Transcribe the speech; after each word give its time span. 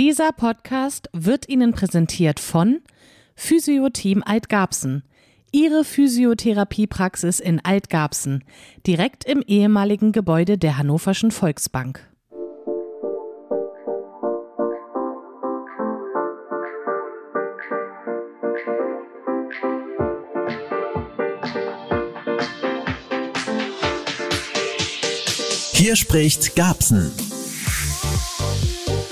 Dieser 0.00 0.32
Podcast 0.32 1.10
wird 1.12 1.46
Ihnen 1.50 1.72
präsentiert 1.72 2.40
von 2.40 2.80
Physioteam 3.34 4.22
Altgabsen. 4.24 5.02
Ihre 5.52 5.84
Physiotherapiepraxis 5.84 7.38
in 7.38 7.62
Altgabsen, 7.62 8.42
direkt 8.86 9.26
im 9.26 9.42
ehemaligen 9.42 10.12
Gebäude 10.12 10.56
der 10.56 10.78
Hannoverschen 10.78 11.30
Volksbank. 11.30 12.08
Hier 25.74 25.94
spricht 25.94 26.56
Gabsen. 26.56 27.12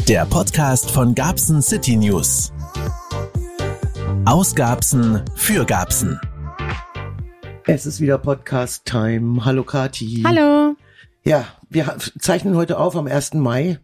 Der 0.08 0.24
Podcast 0.24 0.90
von 0.90 1.14
Gabsen 1.14 1.60
City 1.60 1.94
News. 1.94 2.50
Aus 4.24 4.54
Gabsen 4.54 5.22
für 5.36 5.66
Gabsen. 5.66 6.18
Es 7.66 7.84
ist 7.84 8.00
wieder 8.00 8.16
Podcast-Time. 8.16 9.44
Hallo 9.44 9.64
Kati. 9.64 10.22
Hallo. 10.26 10.76
Ja, 11.24 11.44
wir 11.68 11.94
zeichnen 12.18 12.56
heute 12.56 12.78
auf 12.78 12.96
am 12.96 13.06
1. 13.06 13.34
Mai. 13.34 13.80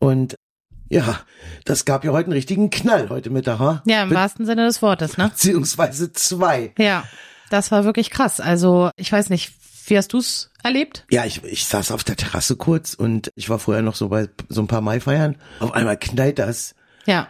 Und 0.00 0.34
ja, 0.88 1.20
das 1.64 1.84
gab 1.84 2.04
ja 2.04 2.10
heute 2.10 2.24
einen 2.24 2.32
richtigen 2.32 2.70
Knall 2.70 3.08
heute 3.08 3.30
Mittag. 3.30 3.60
Ha? 3.60 3.82
Ja, 3.86 4.02
im 4.02 4.08
Be 4.08 4.16
wahrsten 4.16 4.44
Sinne 4.44 4.66
des 4.66 4.82
Wortes, 4.82 5.18
ne? 5.18 5.28
Beziehungsweise 5.32 6.12
zwei. 6.12 6.74
Ja, 6.78 7.04
das 7.48 7.70
war 7.70 7.84
wirklich 7.84 8.10
krass. 8.10 8.40
Also, 8.40 8.90
ich 8.96 9.12
weiß 9.12 9.30
nicht, 9.30 9.52
wie 9.90 9.96
hast 9.98 10.12
du's 10.12 10.50
erlebt? 10.62 11.04
Ja, 11.10 11.24
ich, 11.24 11.42
ich 11.44 11.64
saß 11.66 11.90
auf 11.92 12.04
der 12.04 12.16
Terrasse 12.16 12.56
kurz 12.56 12.94
und 12.94 13.30
ich 13.34 13.48
war 13.50 13.58
vorher 13.58 13.82
noch 13.82 13.94
so 13.94 14.08
bei 14.08 14.28
so 14.48 14.60
ein 14.62 14.66
paar 14.66 14.80
Maifeiern. 14.80 15.36
Auf 15.60 15.72
einmal 15.72 15.96
knallt 15.96 16.38
das. 16.38 16.74
Ja, 17.06 17.28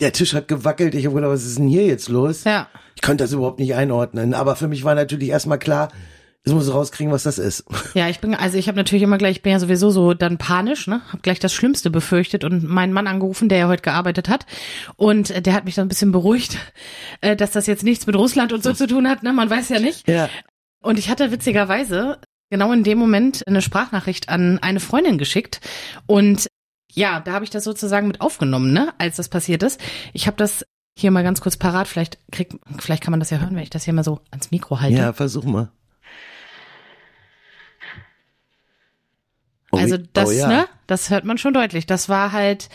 Der 0.00 0.12
Tisch 0.12 0.34
hat 0.34 0.48
gewackelt. 0.48 0.94
Ich 0.94 1.04
habe 1.06 1.14
gedacht, 1.14 1.30
was 1.32 1.44
ist 1.44 1.58
denn 1.58 1.68
hier 1.68 1.86
jetzt 1.86 2.08
los? 2.08 2.44
ja. 2.44 2.68
Ich 2.96 3.02
konnte 3.02 3.24
das 3.24 3.32
überhaupt 3.32 3.60
nicht 3.60 3.74
einordnen. 3.74 4.34
Aber 4.34 4.56
für 4.56 4.68
mich 4.68 4.84
war 4.84 4.94
natürlich 4.94 5.30
erstmal 5.30 5.58
klar, 5.58 5.88
ich 6.44 6.52
muss 6.52 6.72
rauskriegen, 6.72 7.12
was 7.12 7.22
das 7.22 7.38
ist. 7.38 7.64
Ja, 7.94 8.08
ich 8.08 8.20
bin, 8.20 8.34
also 8.34 8.56
ich 8.58 8.68
habe 8.68 8.76
natürlich 8.76 9.02
immer 9.02 9.18
gleich, 9.18 9.36
ich 9.36 9.42
bin 9.42 9.52
ja 9.52 9.58
sowieso 9.58 9.90
so 9.90 10.12
dann 10.14 10.36
panisch, 10.38 10.86
ne? 10.86 11.00
Hab 11.12 11.22
gleich 11.22 11.38
das 11.38 11.52
Schlimmste 11.52 11.90
befürchtet 11.90 12.44
und 12.44 12.62
meinen 12.64 12.92
Mann 12.92 13.06
angerufen, 13.06 13.48
der 13.48 13.58
ja 13.58 13.68
heute 13.68 13.82
gearbeitet 13.82 14.28
hat. 14.28 14.46
Und 14.96 15.30
äh, 15.30 15.40
der 15.42 15.54
hat 15.54 15.64
mich 15.64 15.74
dann 15.76 15.86
ein 15.86 15.88
bisschen 15.88 16.12
beruhigt, 16.12 16.56
äh, 17.20 17.36
dass 17.36 17.50
das 17.52 17.66
jetzt 17.66 17.82
nichts 17.84 18.06
mit 18.06 18.16
Russland 18.16 18.52
und 18.52 18.62
so 18.62 18.72
zu 18.72 18.86
tun 18.86 19.08
hat, 19.08 19.22
ne? 19.22 19.32
Man 19.32 19.48
weiß 19.50 19.68
ja 19.70 19.80
nicht. 19.80 20.06
Ja. 20.08 20.28
Und 20.80 20.98
ich 20.98 21.08
hatte 21.08 21.30
witzigerweise 21.30 22.18
genau 22.50 22.72
in 22.72 22.84
dem 22.84 22.98
Moment 22.98 23.46
eine 23.46 23.62
Sprachnachricht 23.62 24.28
an 24.28 24.58
eine 24.58 24.80
Freundin 24.80 25.18
geschickt. 25.18 25.60
Und 26.06 26.48
ja, 26.92 27.20
da 27.20 27.32
habe 27.32 27.44
ich 27.44 27.50
das 27.50 27.64
sozusagen 27.64 28.08
mit 28.08 28.20
aufgenommen, 28.20 28.72
ne, 28.72 28.92
als 28.98 29.16
das 29.16 29.28
passiert 29.28 29.62
ist. 29.62 29.80
Ich 30.12 30.26
habe 30.26 30.36
das 30.36 30.64
hier 30.98 31.10
mal 31.10 31.22
ganz 31.22 31.40
kurz 31.40 31.56
parat. 31.56 31.86
Vielleicht 31.86 32.18
krieg, 32.32 32.58
vielleicht 32.78 33.02
kann 33.02 33.12
man 33.12 33.20
das 33.20 33.30
ja 33.30 33.38
hören, 33.38 33.54
wenn 33.54 33.62
ich 33.62 33.70
das 33.70 33.84
hier 33.84 33.94
mal 33.94 34.04
so 34.04 34.20
ans 34.30 34.50
Mikro 34.50 34.80
halte. 34.80 34.98
Ja, 34.98 35.12
versuch 35.12 35.44
mal. 35.44 35.70
Oh, 39.72 39.76
Also 39.76 39.98
das, 39.98 40.28
oh 40.28 40.32
ja. 40.32 40.48
ne, 40.48 40.68
das 40.88 41.10
hört 41.10 41.24
man 41.24 41.38
schon 41.38 41.54
deutlich. 41.54 41.86
Das 41.86 42.08
war 42.08 42.32
halt, 42.32 42.68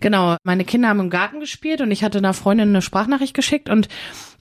genau, 0.00 0.36
meine 0.42 0.64
Kinder 0.64 0.88
haben 0.88 1.00
im 1.00 1.08
Garten 1.08 1.40
gespielt 1.40 1.80
und 1.80 1.90
ich 1.90 2.04
hatte 2.04 2.18
einer 2.18 2.34
Freundin 2.34 2.68
eine 2.68 2.82
Sprachnachricht 2.82 3.32
geschickt 3.32 3.70
und 3.70 3.88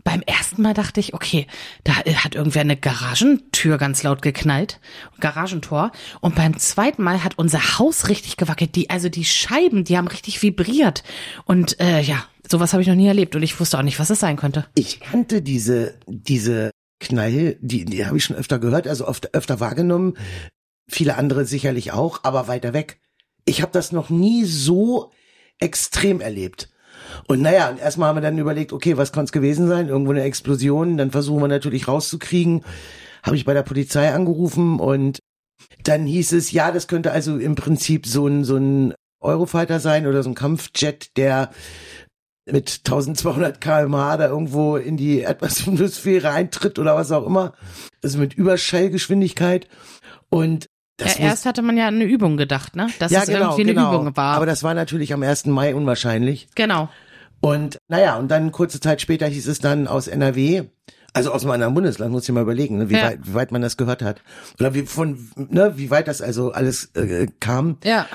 beim 0.03 0.21
ersten 0.21 0.61
Mal 0.61 0.73
dachte 0.73 0.99
ich, 0.99 1.13
okay, 1.13 1.47
da 1.83 1.93
hat 1.95 2.35
irgendwer 2.35 2.61
eine 2.61 2.75
Garagentür 2.75 3.77
ganz 3.77 4.03
laut 4.03 4.21
geknallt, 4.21 4.79
Garagentor. 5.19 5.91
Und 6.19 6.35
beim 6.35 6.57
zweiten 6.57 7.03
Mal 7.03 7.23
hat 7.23 7.37
unser 7.37 7.79
Haus 7.79 8.09
richtig 8.09 8.37
gewackelt. 8.37 8.75
Die, 8.75 8.89
also 8.89 9.09
die 9.09 9.25
Scheiben, 9.25 9.83
die 9.83 9.97
haben 9.97 10.07
richtig 10.07 10.41
vibriert. 10.41 11.03
Und 11.45 11.79
äh, 11.79 12.01
ja, 12.01 12.25
sowas 12.49 12.73
habe 12.73 12.81
ich 12.81 12.87
noch 12.87 12.95
nie 12.95 13.07
erlebt 13.07 13.35
und 13.35 13.43
ich 13.43 13.59
wusste 13.59 13.77
auch 13.77 13.83
nicht, 13.83 13.99
was 13.99 14.09
es 14.09 14.19
sein 14.19 14.35
könnte. 14.35 14.65
Ich 14.75 14.99
kannte 14.99 15.41
diese, 15.41 15.97
diese 16.07 16.71
Knall, 16.99 17.57
die, 17.61 17.85
die 17.85 18.05
habe 18.05 18.17
ich 18.17 18.23
schon 18.25 18.35
öfter 18.35 18.59
gehört, 18.59 18.87
also 18.87 19.07
oft, 19.07 19.33
öfter 19.33 19.59
wahrgenommen. 19.59 20.17
Viele 20.89 21.15
andere 21.15 21.45
sicherlich 21.45 21.91
auch, 21.91 22.21
aber 22.23 22.47
weiter 22.47 22.73
weg. 22.73 22.99
Ich 23.45 23.61
habe 23.61 23.71
das 23.71 23.91
noch 23.91 24.09
nie 24.09 24.43
so 24.43 25.11
extrem 25.59 26.19
erlebt. 26.19 26.69
Und 27.27 27.41
naja, 27.41 27.75
erstmal 27.79 28.09
haben 28.09 28.17
wir 28.17 28.21
dann 28.21 28.37
überlegt, 28.37 28.73
okay, 28.73 28.97
was 28.97 29.11
konnte 29.11 29.25
es 29.25 29.31
gewesen 29.31 29.67
sein? 29.67 29.89
Irgendwo 29.89 30.11
eine 30.11 30.23
Explosion. 30.23 30.97
Dann 30.97 31.11
versuchen 31.11 31.41
wir 31.41 31.47
natürlich 31.47 31.87
rauszukriegen. 31.87 32.63
Habe 33.23 33.35
ich 33.35 33.45
bei 33.45 33.53
der 33.53 33.63
Polizei 33.63 34.13
angerufen 34.13 34.79
und 34.79 35.19
dann 35.83 36.05
hieß 36.05 36.33
es, 36.33 36.51
ja, 36.51 36.71
das 36.71 36.87
könnte 36.87 37.11
also 37.11 37.37
im 37.37 37.55
Prinzip 37.55 38.05
so 38.05 38.27
ein, 38.27 38.43
so 38.43 38.57
ein 38.57 38.93
Eurofighter 39.21 39.79
sein 39.79 40.07
oder 40.07 40.23
so 40.23 40.29
ein 40.29 40.35
Kampfjet, 40.35 41.15
der 41.17 41.51
mit 42.45 42.81
1200 42.85 43.61
kmh 43.61 44.17
da 44.17 44.27
irgendwo 44.27 44.75
in 44.75 44.97
die 44.97 45.19
Erdbeersphäre 45.19 46.31
eintritt 46.31 46.77
oder 46.77 46.95
was 46.95 47.11
auch 47.11 47.25
immer. 47.25 47.53
Also 48.03 48.17
mit 48.19 48.33
Überschallgeschwindigkeit. 48.33 49.67
Und 50.29 50.67
das 50.97 51.17
ja, 51.17 51.25
erst 51.25 51.45
hatte 51.45 51.61
man 51.61 51.77
ja 51.77 51.87
an 51.87 51.95
eine 51.95 52.05
Übung 52.05 52.37
gedacht, 52.37 52.75
ne? 52.75 52.87
Dass 52.99 53.11
ja, 53.11 53.21
es 53.21 53.27
genau, 53.27 53.51
irgendwie 53.51 53.63
genau. 53.73 53.89
eine 53.89 53.95
Übung 53.97 54.17
war. 54.17 54.35
Aber 54.35 54.45
das 54.45 54.63
war 54.63 54.73
natürlich 54.73 55.13
am 55.13 55.23
1. 55.23 55.47
Mai 55.47 55.73
unwahrscheinlich. 55.75 56.47
genau. 56.55 56.89
Und 57.41 57.77
naja, 57.89 58.15
und 58.15 58.29
dann 58.31 58.53
kurze 58.53 58.79
Zeit 58.79 59.01
später 59.01 59.27
hieß 59.27 59.47
es 59.49 59.59
dann 59.59 59.87
aus 59.87 60.07
NRW, 60.07 60.63
also 61.11 61.33
aus 61.33 61.43
meinem 61.43 61.73
Bundesland, 61.73 62.11
muss 62.13 62.23
ich 62.23 62.33
mal 62.33 62.41
überlegen, 62.41 62.77
ne, 62.77 62.89
wie, 62.89 62.95
Ja. 62.95 63.03
weit, 63.03 63.19
wie 63.23 63.33
weit 63.33 63.51
man 63.51 63.61
das 63.61 63.75
gehört 63.75 64.01
hat. 64.01 64.21
Oder 64.61 64.73
wie 64.73 64.83
von, 64.83 65.29
ne, 65.35 65.73
wie 65.75 65.91
weit 65.91 66.07
das 66.07 66.21
also 66.21 66.53
alles 66.53 66.91
äh, 66.95 67.27
kam. 67.41 67.77
Ja. 67.83 68.07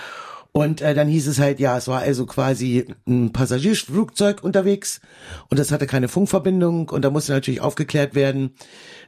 Und 0.52 0.80
äh, 0.80 0.94
dann 0.94 1.08
hieß 1.08 1.28
es 1.28 1.38
halt, 1.38 1.60
ja, 1.60 1.76
es 1.76 1.88
war 1.88 2.00
also 2.00 2.26
quasi 2.26 2.86
ein 3.06 3.32
Passagierflugzeug 3.32 4.42
unterwegs 4.42 5.00
und 5.50 5.58
das 5.58 5.70
hatte 5.70 5.86
keine 5.86 6.08
Funkverbindung 6.08 6.88
und 6.88 7.04
da 7.04 7.10
musste 7.10 7.32
natürlich 7.32 7.60
aufgeklärt 7.60 8.14
werden, 8.14 8.54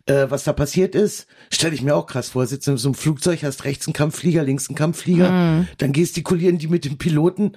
äh, 0.06 0.26
was 0.28 0.44
da 0.44 0.52
passiert 0.52 0.94
ist. 0.94 1.26
Stell 1.50 1.72
ich 1.72 1.82
mir 1.82 1.96
auch 1.96 2.06
krass 2.06 2.28
vor, 2.30 2.46
sitzt 2.46 2.68
in 2.68 2.76
so 2.76 2.88
einem 2.88 2.94
Flugzeug, 2.94 3.42
hast 3.42 3.64
rechts 3.64 3.86
einen 3.86 3.94
Kampfflieger, 3.94 4.44
links 4.44 4.68
einen 4.68 4.76
Kampfflieger, 4.76 5.66
dann 5.78 5.92
gestikulieren 5.92 6.58
die 6.58 6.68
mit 6.68 6.84
dem 6.84 6.98
Piloten. 6.98 7.52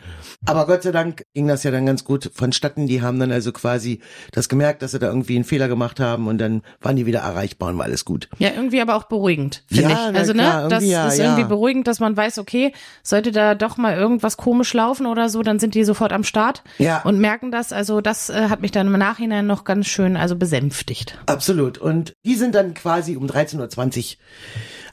Aber 0.45 0.66
Gott 0.66 0.83
sei 0.83 0.91
Dank 0.91 1.23
ging 1.33 1.47
das 1.47 1.63
ja 1.63 1.72
dann 1.72 1.85
ganz 1.85 2.03
gut 2.03 2.31
vonstatten. 2.33 2.88
Die 2.88 3.01
haben 3.01 3.19
dann 3.19 3.31
also 3.31 3.51
quasi 3.51 3.99
das 4.31 4.49
gemerkt, 4.49 4.81
dass 4.81 4.91
sie 4.91 4.99
da 4.99 5.07
irgendwie 5.07 5.35
einen 5.35 5.45
Fehler 5.45 5.67
gemacht 5.67 5.99
haben 5.99 6.27
und 6.27 6.38
dann 6.39 6.63
waren 6.81 6.95
die 6.95 7.05
wieder 7.05 7.19
erreichbar 7.19 7.69
und 7.69 7.77
war 7.77 7.85
alles 7.85 8.05
gut. 8.05 8.29
Ja, 8.39 8.49
irgendwie 8.55 8.81
aber 8.81 8.95
auch 8.95 9.03
beruhigend, 9.03 9.63
finde 9.67 9.91
Ja, 9.91 10.09
ich. 10.09 10.17
Also, 10.17 10.33
klar, 10.33 10.63
ne, 10.63 10.69
das 10.69 10.83
ja, 10.83 11.07
ist 11.07 11.17
ja. 11.19 11.25
irgendwie 11.25 11.47
beruhigend, 11.47 11.88
dass 11.88 11.99
man 11.99 12.16
weiß, 12.17 12.39
okay, 12.39 12.73
sollte 13.03 13.31
da 13.31 13.55
doch 13.55 13.72
mal 13.78 13.95
irgendwas 13.97 14.38
komisch 14.38 14.73
laufen 14.73 15.06
oder 15.06 15.29
so, 15.29 15.41
dann 15.44 15.59
sind 15.59 15.75
die 15.75 15.84
sofort 15.84 16.13
am 16.13 16.23
Start 16.23 16.63
Ja. 16.78 17.01
und 17.03 17.19
merken 17.19 17.51
das. 17.51 17.73
Also, 17.73 18.01
das 18.01 18.29
äh, 18.29 18.50
hat 18.50 18.61
mich 18.61 18.72
dann 18.72 18.88
im 18.88 18.97
Nachhinein 19.00 19.47
noch 19.47 19.63
ganz 19.63 19.88
schön, 19.88 20.17
also 20.17 20.35
besänftigt. 20.35 21.17
Absolut. 21.25 21.78
Und 21.78 22.13
die 22.25 22.35
sind 22.35 22.56
dann 22.56 22.73
quasi 22.73 23.16
um 23.16 23.25
13.20 23.25 24.16
Uhr 24.16 24.17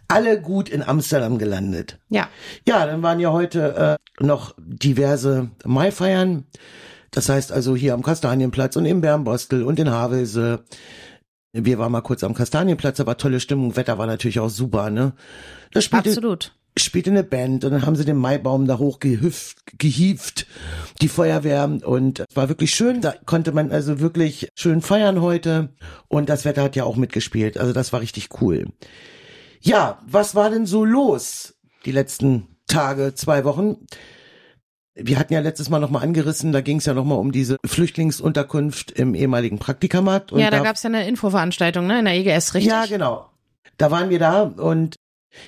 alle 0.08 0.40
gut 0.40 0.68
in 0.68 0.82
Amsterdam 0.82 1.38
gelandet. 1.38 1.98
Ja. 2.08 2.28
Ja, 2.66 2.84
dann 2.84 3.02
waren 3.02 3.20
ja 3.20 3.30
heute 3.30 3.98
äh, 4.20 4.24
noch 4.24 4.54
diverse 4.58 5.50
Maifeiern. 5.64 6.44
Das 7.12 7.28
heißt 7.28 7.52
also 7.52 7.76
hier 7.76 7.94
am 7.94 8.02
Kastanienplatz 8.02 8.76
und 8.76 8.84
im 8.86 9.00
Bernbostel 9.00 9.62
und 9.62 9.78
in 9.78 9.90
Havelse. 9.90 10.64
Wir 11.52 11.78
waren 11.78 11.90
mal 11.92 12.00
kurz 12.00 12.22
am 12.22 12.34
Kastanienplatz, 12.34 13.04
war 13.04 13.16
tolle 13.16 13.40
Stimmung, 13.40 13.74
Wetter 13.76 13.98
war 13.98 14.06
natürlich 14.06 14.38
auch 14.38 14.48
super, 14.50 14.90
ne? 14.90 15.12
Da 15.72 15.80
spielte, 15.80 16.10
Absolut. 16.10 16.52
Spielte 16.76 17.10
eine 17.10 17.24
Band 17.24 17.64
und 17.64 17.72
dann 17.72 17.86
haben 17.86 17.96
sie 17.96 18.04
den 18.04 18.16
Maibaum 18.16 18.66
da 18.66 18.78
hochgehüpft, 18.78 19.78
gehievt, 19.78 20.46
die 21.00 21.08
Feuerwehr 21.08 21.64
und 21.84 22.20
es 22.20 22.36
war 22.36 22.48
wirklich 22.48 22.74
schön. 22.74 23.00
Da 23.00 23.14
konnte 23.26 23.52
man 23.52 23.70
also 23.70 24.00
wirklich 24.00 24.48
schön 24.54 24.80
feiern 24.80 25.20
heute 25.20 25.70
und 26.08 26.28
das 26.28 26.44
Wetter 26.44 26.62
hat 26.62 26.76
ja 26.76 26.84
auch 26.84 26.96
mitgespielt, 26.96 27.58
also 27.58 27.72
das 27.72 27.92
war 27.92 28.00
richtig 28.00 28.28
cool. 28.40 28.66
Ja, 29.60 30.00
was 30.06 30.34
war 30.34 30.50
denn 30.50 30.66
so 30.66 30.84
los 30.84 31.54
die 31.84 31.92
letzten 31.92 32.48
Tage, 32.66 33.14
zwei 33.14 33.44
Wochen? 33.44 33.76
Wir 34.94 35.18
hatten 35.18 35.32
ja 35.32 35.40
letztes 35.40 35.70
Mal 35.70 35.78
nochmal 35.78 36.02
angerissen, 36.02 36.52
da 36.52 36.60
ging 36.60 36.78
es 36.78 36.86
ja 36.86 36.94
nochmal 36.94 37.18
um 37.18 37.32
diese 37.32 37.56
Flüchtlingsunterkunft 37.64 38.90
im 38.92 39.14
ehemaligen 39.14 39.58
Praktikamat. 39.58 40.32
Und 40.32 40.40
ja, 40.40 40.50
da 40.50 40.58
da 40.58 40.64
gab's 40.64 40.82
ja 40.82 40.88
eine 40.88 41.06
Infoveranstaltung, 41.06 41.86
ne, 41.86 42.00
in 42.00 42.04
der 42.04 42.14
EGS, 42.14 42.54
richtig? 42.54 42.70
ja, 42.70 42.86
genau. 42.86 43.30
Da 43.76 43.90
waren 43.90 44.10
wir 44.10 44.18
da 44.18 44.42
und 44.42 44.96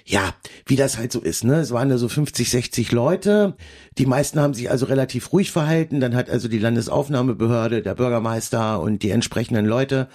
ja, 0.05 0.35
wie 0.67 0.77
das 0.77 0.99
halt 0.99 1.13
so 1.13 1.21
ist, 1.21 1.45
ne? 1.45 1.61
Es 1.61 1.73
waren 1.73 1.89
da 1.89 1.99
so 1.99 2.09
50, 2.09 2.51
60 2.51 2.93
Leute. 2.93 3.57
Die 3.99 4.07
meisten 4.07 4.41
haben 4.41 4.55
sich 4.55 4.71
also 4.71 4.87
relativ 4.87 5.33
ruhig 5.33 5.51
verhalten. 5.51 6.01
Dann 6.01 6.15
hat 6.15 6.31
also 6.31 6.49
die 6.49 6.59
Landesaufnahmebehörde, 6.59 7.83
der 7.83 7.95
Bürgermeister 7.95 8.81
und 8.81 9.03
die 9.03 9.11
entsprechenden 9.11 9.67
Leute, 9.67 10.09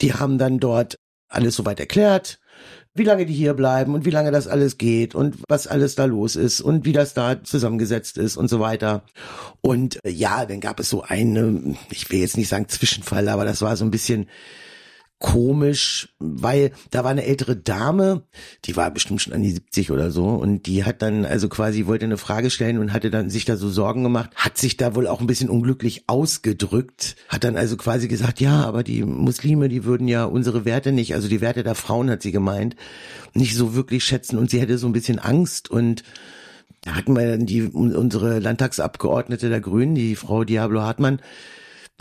die 0.00 0.14
haben 0.14 0.38
dann 0.38 0.60
dort 0.60 0.96
alles 1.28 1.56
soweit 1.56 1.80
erklärt, 1.80 2.38
wie 2.94 3.04
lange 3.04 3.24
die 3.26 3.32
hier 3.32 3.54
bleiben 3.54 3.94
und 3.94 4.04
wie 4.04 4.10
lange 4.10 4.30
das 4.30 4.46
alles 4.46 4.76
geht 4.76 5.14
und 5.14 5.36
was 5.48 5.66
alles 5.66 5.94
da 5.94 6.04
los 6.04 6.36
ist 6.36 6.60
und 6.60 6.84
wie 6.84 6.92
das 6.92 7.14
da 7.14 7.42
zusammengesetzt 7.42 8.18
ist 8.18 8.36
und 8.36 8.48
so 8.48 8.60
weiter. 8.60 9.04
Und 9.62 9.98
äh, 10.04 10.10
ja, 10.10 10.44
dann 10.44 10.60
gab 10.60 10.78
es 10.78 10.90
so 10.90 11.02
einen, 11.02 11.78
ich 11.90 12.10
will 12.10 12.20
jetzt 12.20 12.36
nicht 12.36 12.48
sagen 12.48 12.68
Zwischenfall, 12.68 13.28
aber 13.28 13.44
das 13.44 13.62
war 13.62 13.76
so 13.76 13.84
ein 13.84 13.90
bisschen 13.90 14.28
komisch, 15.22 16.08
weil 16.18 16.72
da 16.90 17.04
war 17.04 17.12
eine 17.12 17.24
ältere 17.24 17.54
Dame, 17.54 18.24
die 18.64 18.76
war 18.76 18.90
bestimmt 18.90 19.22
schon 19.22 19.32
an 19.32 19.42
die 19.42 19.52
70 19.52 19.92
oder 19.92 20.10
so 20.10 20.24
und 20.24 20.66
die 20.66 20.84
hat 20.84 21.00
dann 21.00 21.24
also 21.24 21.48
quasi 21.48 21.86
wollte 21.86 22.06
eine 22.06 22.18
Frage 22.18 22.50
stellen 22.50 22.78
und 22.78 22.92
hatte 22.92 23.08
dann 23.08 23.30
sich 23.30 23.44
da 23.44 23.56
so 23.56 23.70
Sorgen 23.70 24.02
gemacht, 24.02 24.30
hat 24.34 24.58
sich 24.58 24.76
da 24.76 24.96
wohl 24.96 25.06
auch 25.06 25.20
ein 25.20 25.28
bisschen 25.28 25.48
unglücklich 25.48 26.04
ausgedrückt, 26.08 27.14
hat 27.28 27.44
dann 27.44 27.56
also 27.56 27.76
quasi 27.76 28.08
gesagt, 28.08 28.40
ja, 28.40 28.64
aber 28.64 28.82
die 28.82 29.04
Muslime, 29.04 29.68
die 29.68 29.84
würden 29.84 30.08
ja 30.08 30.24
unsere 30.24 30.64
Werte 30.64 30.90
nicht, 30.90 31.14
also 31.14 31.28
die 31.28 31.40
Werte 31.40 31.62
der 31.62 31.76
Frauen 31.76 32.10
hat 32.10 32.20
sie 32.20 32.32
gemeint, 32.32 32.74
nicht 33.32 33.54
so 33.54 33.76
wirklich 33.76 34.02
schätzen 34.02 34.38
und 34.38 34.50
sie 34.50 34.60
hätte 34.60 34.76
so 34.76 34.88
ein 34.88 34.92
bisschen 34.92 35.20
Angst 35.20 35.70
und 35.70 36.02
da 36.82 36.96
hatten 36.96 37.14
wir 37.14 37.28
dann 37.28 37.46
die 37.46 37.62
unsere 37.62 38.40
Landtagsabgeordnete 38.40 39.48
der 39.50 39.60
Grünen, 39.60 39.94
die 39.94 40.16
Frau 40.16 40.42
Diablo 40.42 40.82
Hartmann, 40.82 41.20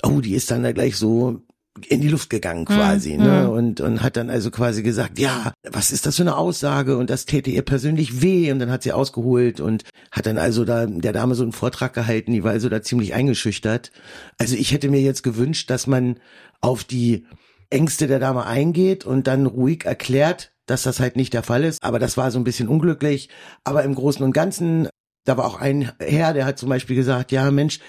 oh, 0.01 0.21
die 0.21 0.33
ist 0.33 0.49
dann 0.49 0.63
da 0.63 0.71
gleich 0.71 0.97
so 0.97 1.43
in 1.87 2.01
die 2.01 2.09
Luft 2.09 2.29
gegangen 2.29 2.65
quasi, 2.65 3.13
Mhm. 3.17 3.23
ne? 3.23 3.49
Und, 3.49 3.79
und 3.79 4.03
hat 4.03 4.17
dann 4.17 4.29
also 4.29 4.51
quasi 4.51 4.83
gesagt, 4.83 5.17
ja, 5.19 5.53
was 5.71 5.91
ist 5.91 6.05
das 6.05 6.17
für 6.17 6.23
eine 6.23 6.35
Aussage? 6.35 6.97
Und 6.97 7.09
das 7.09 7.25
täte 7.25 7.49
ihr 7.49 7.61
persönlich 7.61 8.21
weh. 8.21 8.51
Und 8.51 8.59
dann 8.59 8.69
hat 8.71 8.83
sie 8.83 8.91
ausgeholt 8.91 9.59
und 9.61 9.83
hat 10.11 10.25
dann 10.25 10.37
also 10.37 10.65
da 10.65 10.85
der 10.85 11.13
Dame 11.13 11.33
so 11.35 11.43
einen 11.43 11.53
Vortrag 11.53 11.93
gehalten, 11.93 12.33
die 12.33 12.43
war 12.43 12.51
also 12.51 12.67
da 12.67 12.81
ziemlich 12.81 13.13
eingeschüchtert. 13.13 13.91
Also 14.37 14.55
ich 14.55 14.73
hätte 14.73 14.89
mir 14.89 15.01
jetzt 15.01 15.23
gewünscht, 15.23 15.69
dass 15.69 15.87
man 15.87 16.17
auf 16.59 16.83
die 16.83 17.25
Ängste 17.69 18.07
der 18.07 18.19
Dame 18.19 18.45
eingeht 18.45 19.05
und 19.05 19.27
dann 19.27 19.45
ruhig 19.45 19.85
erklärt, 19.85 20.51
dass 20.65 20.83
das 20.83 20.99
halt 20.99 21.15
nicht 21.15 21.33
der 21.33 21.43
Fall 21.43 21.63
ist. 21.63 21.81
Aber 21.83 21.99
das 21.99 22.17
war 22.17 22.31
so 22.31 22.39
ein 22.39 22.43
bisschen 22.43 22.67
unglücklich. 22.67 23.29
Aber 23.63 23.83
im 23.83 23.95
Großen 23.95 24.23
und 24.23 24.33
Ganzen, 24.33 24.87
da 25.25 25.37
war 25.37 25.45
auch 25.45 25.59
ein 25.59 25.91
Herr, 25.99 26.33
der 26.33 26.45
hat 26.45 26.57
zum 26.57 26.69
Beispiel 26.69 26.95
gesagt, 26.95 27.31
ja 27.31 27.49
Mensch, 27.51 27.79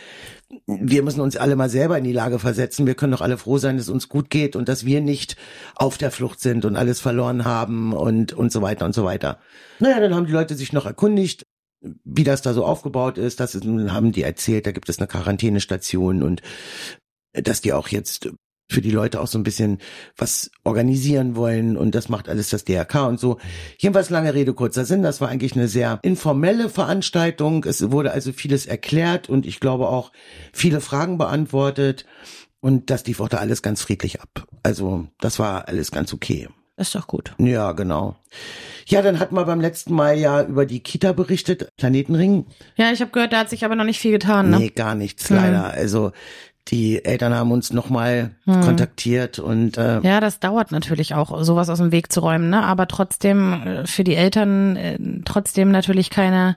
wir 0.66 1.02
müssen 1.02 1.20
uns 1.20 1.36
alle 1.36 1.56
mal 1.56 1.70
selber 1.70 1.96
in 1.96 2.04
die 2.04 2.12
Lage 2.12 2.38
versetzen. 2.38 2.86
Wir 2.86 2.94
können 2.94 3.12
doch 3.12 3.22
alle 3.22 3.38
froh 3.38 3.58
sein, 3.58 3.76
dass 3.76 3.86
es 3.86 3.92
uns 3.92 4.08
gut 4.08 4.28
geht 4.28 4.54
und 4.54 4.68
dass 4.68 4.84
wir 4.84 5.00
nicht 5.00 5.36
auf 5.74 5.96
der 5.96 6.10
Flucht 6.10 6.40
sind 6.40 6.64
und 6.64 6.76
alles 6.76 7.00
verloren 7.00 7.44
haben 7.44 7.94
und, 7.94 8.32
und 8.34 8.52
so 8.52 8.60
weiter 8.60 8.84
und 8.84 8.94
so 8.94 9.04
weiter. 9.04 9.38
Naja, 9.78 10.00
dann 10.00 10.14
haben 10.14 10.26
die 10.26 10.32
Leute 10.32 10.54
sich 10.54 10.72
noch 10.72 10.84
erkundigt, 10.84 11.46
wie 12.04 12.24
das 12.24 12.42
da 12.42 12.52
so 12.52 12.66
aufgebaut 12.66 13.16
ist. 13.16 13.40
Das 13.40 13.54
haben 13.54 14.12
die 14.12 14.22
erzählt, 14.22 14.66
da 14.66 14.72
gibt 14.72 14.88
es 14.88 14.98
eine 14.98 15.08
Quarantänestation 15.08 16.22
und 16.22 16.42
dass 17.32 17.62
die 17.62 17.72
auch 17.72 17.88
jetzt 17.88 18.30
für 18.72 18.80
die 18.80 18.90
Leute 18.90 19.20
auch 19.20 19.26
so 19.26 19.38
ein 19.38 19.44
bisschen 19.44 19.78
was 20.16 20.50
organisieren 20.64 21.36
wollen 21.36 21.76
und 21.76 21.94
das 21.94 22.08
macht 22.08 22.28
alles 22.28 22.50
das 22.50 22.64
DRK 22.64 23.06
und 23.06 23.20
so. 23.20 23.38
Jedenfalls 23.78 24.10
lange 24.10 24.34
Rede, 24.34 24.54
kurzer 24.54 24.84
Sinn. 24.84 25.02
Das 25.02 25.20
war 25.20 25.28
eigentlich 25.28 25.54
eine 25.54 25.68
sehr 25.68 26.00
informelle 26.02 26.68
Veranstaltung. 26.68 27.64
Es 27.64 27.90
wurde 27.90 28.12
also 28.12 28.32
vieles 28.32 28.66
erklärt 28.66 29.28
und 29.28 29.46
ich 29.46 29.60
glaube 29.60 29.88
auch 29.88 30.12
viele 30.52 30.80
Fragen 30.80 31.18
beantwortet 31.18 32.06
und 32.60 32.90
das 32.90 33.06
lief 33.06 33.20
auch 33.20 33.28
da 33.28 33.38
alles 33.38 33.62
ganz 33.62 33.82
friedlich 33.82 34.20
ab. 34.20 34.46
Also 34.62 35.06
das 35.20 35.38
war 35.38 35.68
alles 35.68 35.90
ganz 35.90 36.12
okay. 36.12 36.48
Ist 36.76 36.94
doch 36.94 37.06
gut. 37.06 37.34
Ja, 37.38 37.72
genau. 37.72 38.16
Ja, 38.86 39.02
dann 39.02 39.20
hatten 39.20 39.34
wir 39.34 39.44
beim 39.44 39.60
letzten 39.60 39.94
Mal 39.94 40.18
ja 40.18 40.42
über 40.42 40.64
die 40.64 40.80
Kita 40.80 41.12
berichtet, 41.12 41.68
Planetenring. 41.76 42.46
Ja, 42.76 42.90
ich 42.90 43.00
habe 43.00 43.10
gehört, 43.10 43.32
da 43.32 43.40
hat 43.40 43.50
sich 43.50 43.64
aber 43.64 43.76
noch 43.76 43.84
nicht 43.84 44.00
viel 44.00 44.12
getan, 44.12 44.50
ne? 44.50 44.58
Nee, 44.58 44.70
gar 44.70 44.94
nichts 44.94 45.28
leider. 45.28 45.64
Also 45.64 46.12
die 46.68 47.04
Eltern 47.04 47.34
haben 47.34 47.50
uns 47.50 47.72
nochmal 47.72 48.30
kontaktiert 48.46 49.38
und 49.40 49.76
äh, 49.78 50.00
Ja, 50.00 50.20
das 50.20 50.38
dauert 50.40 50.70
natürlich 50.70 51.14
auch, 51.14 51.42
sowas 51.42 51.68
aus 51.68 51.78
dem 51.78 51.90
Weg 51.92 52.12
zu 52.12 52.20
räumen, 52.20 52.50
ne? 52.50 52.62
Aber 52.62 52.86
trotzdem 52.86 53.52
äh, 53.52 53.86
für 53.86 54.04
die 54.04 54.14
Eltern 54.14 54.76
äh, 54.76 54.98
trotzdem 55.24 55.70
natürlich 55.72 56.08
keine, 56.10 56.56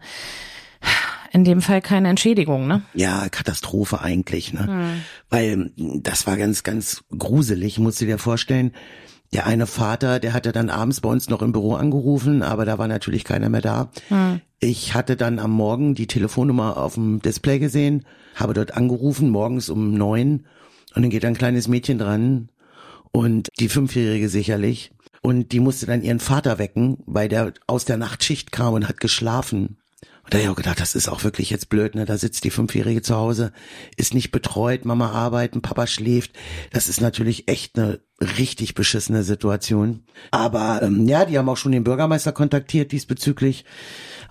in 1.32 1.44
dem 1.44 1.62
Fall 1.62 1.82
keine 1.82 2.10
Entschädigung, 2.10 2.68
ne? 2.68 2.84
ja, 2.94 3.28
Katastrophe 3.30 4.02
eigentlich, 4.02 4.54
ne? 4.54 5.02
Weil 5.30 5.72
mh, 5.76 6.00
das 6.02 6.28
war 6.28 6.38
ganz, 6.38 6.64
ganz 6.64 7.04
gruselig, 7.18 7.80
musst 7.80 8.00
du 8.00 8.06
dir 8.06 8.20
vorstellen. 8.20 8.72
Der 9.34 9.46
eine 9.48 9.68
Vater, 9.68 10.20
der 10.20 10.34
hatte 10.34 10.52
dann 10.52 10.70
abends 10.70 11.02
bei 11.02 11.10
uns 11.10 11.30
noch 11.30 11.42
im 11.42 11.52
Büro 11.52 11.74
angerufen, 11.76 12.42
aber 12.42 12.66
da 12.66 12.78
war 12.78 12.88
natürlich 12.88 13.24
keiner 13.24 13.50
mehr 13.50 13.62
da. 13.62 13.90
Ich 14.60 14.94
hatte 14.94 15.16
dann 15.18 15.40
am 15.40 15.52
Morgen 15.52 15.96
die 15.96 16.08
Telefonnummer 16.08 16.78
auf 16.78 16.94
dem 16.94 17.22
Display 17.22 17.60
gesehen, 17.60 18.06
habe 18.36 18.54
dort 18.54 18.76
angerufen, 18.76 19.30
morgens 19.30 19.70
um 19.70 19.94
neun, 19.94 20.46
und 20.96 21.02
dann 21.02 21.10
geht 21.10 21.26
ein 21.26 21.38
kleines 21.38 21.68
Mädchen 21.68 21.98
dran 21.98 22.50
und 23.12 23.50
die 23.60 23.70
Fünfjährige 23.70 24.30
sicherlich. 24.30 24.92
Und 25.22 25.52
die 25.52 25.60
musste 25.60 25.86
dann 25.86 26.04
ihren 26.04 26.20
Vater 26.20 26.58
wecken, 26.60 27.00
weil 27.06 27.28
der 27.28 27.54
aus 27.68 27.84
der 27.84 27.98
Nachtschicht 27.98 28.52
kam 28.52 28.76
und 28.76 28.88
hat 28.88 29.00
geschlafen. 29.00 29.78
Und 30.26 30.34
da 30.34 30.40
habe 30.40 30.44
ich 30.46 30.50
auch 30.50 30.56
gedacht, 30.56 30.82
das 30.82 30.96
ist 30.96 31.08
auch 31.08 31.24
wirklich 31.24 31.52
jetzt 31.52 31.70
blöd, 31.70 31.94
ne? 31.94 32.06
Da 32.06 32.18
sitzt 32.18 32.44
die 32.46 32.50
Fünfjährige 32.50 33.04
zu 33.04 33.16
Hause, 33.16 33.52
ist 33.96 34.16
nicht 34.16 34.32
betreut, 34.32 34.84
Mama 34.84 35.12
arbeiten, 35.12 35.62
Papa 35.62 35.86
schläft. 35.86 36.32
Das 36.72 36.90
ist 36.90 37.00
natürlich 37.00 37.48
echt 37.48 37.78
eine 37.78 38.00
richtig 38.20 38.74
beschissene 38.74 39.22
Situation. 39.24 40.04
Aber 40.32 40.82
ähm, 40.82 41.08
ja, 41.08 41.26
die 41.26 41.38
haben 41.38 41.48
auch 41.48 41.58
schon 41.58 41.74
den 41.74 41.84
Bürgermeister 41.84 42.32
kontaktiert 42.32 42.92
diesbezüglich. 42.92 43.66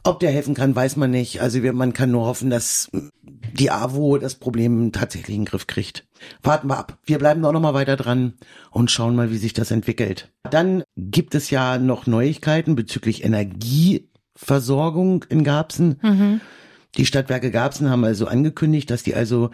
Ob 0.02 0.18
der 0.18 0.32
helfen 0.32 0.54
kann, 0.54 0.74
weiß 0.74 0.96
man 0.96 1.12
nicht. 1.12 1.40
Also 1.40 1.62
wir, 1.62 1.72
man 1.72 1.92
kann 1.92 2.10
nur 2.10 2.26
hoffen, 2.26 2.50
dass 2.50 2.90
die 3.22 3.70
AWO 3.70 4.18
das 4.18 4.34
Problem 4.34 4.90
tatsächlich 4.90 5.36
in 5.36 5.42
den 5.42 5.48
Griff 5.48 5.68
kriegt. 5.68 6.06
Warten 6.42 6.68
wir 6.68 6.76
ab. 6.76 6.98
Wir 7.04 7.18
bleiben 7.18 7.44
auch 7.44 7.52
noch 7.52 7.60
mal 7.60 7.72
weiter 7.72 7.96
dran 7.96 8.34
und 8.70 8.90
schauen 8.90 9.14
mal, 9.14 9.30
wie 9.30 9.38
sich 9.38 9.52
das 9.52 9.70
entwickelt. 9.70 10.32
Dann 10.50 10.82
gibt 10.96 11.36
es 11.36 11.50
ja 11.50 11.78
noch 11.78 12.06
Neuigkeiten 12.06 12.74
bezüglich 12.74 13.22
Energieversorgung 14.34 15.24
in 15.28 15.44
Garbsen. 15.44 16.40
Die 16.96 17.06
Stadtwerke 17.06 17.50
Garbsen 17.50 17.90
haben 17.90 18.04
also 18.04 18.26
angekündigt, 18.26 18.90
dass 18.90 19.02
die 19.02 19.14
also 19.14 19.50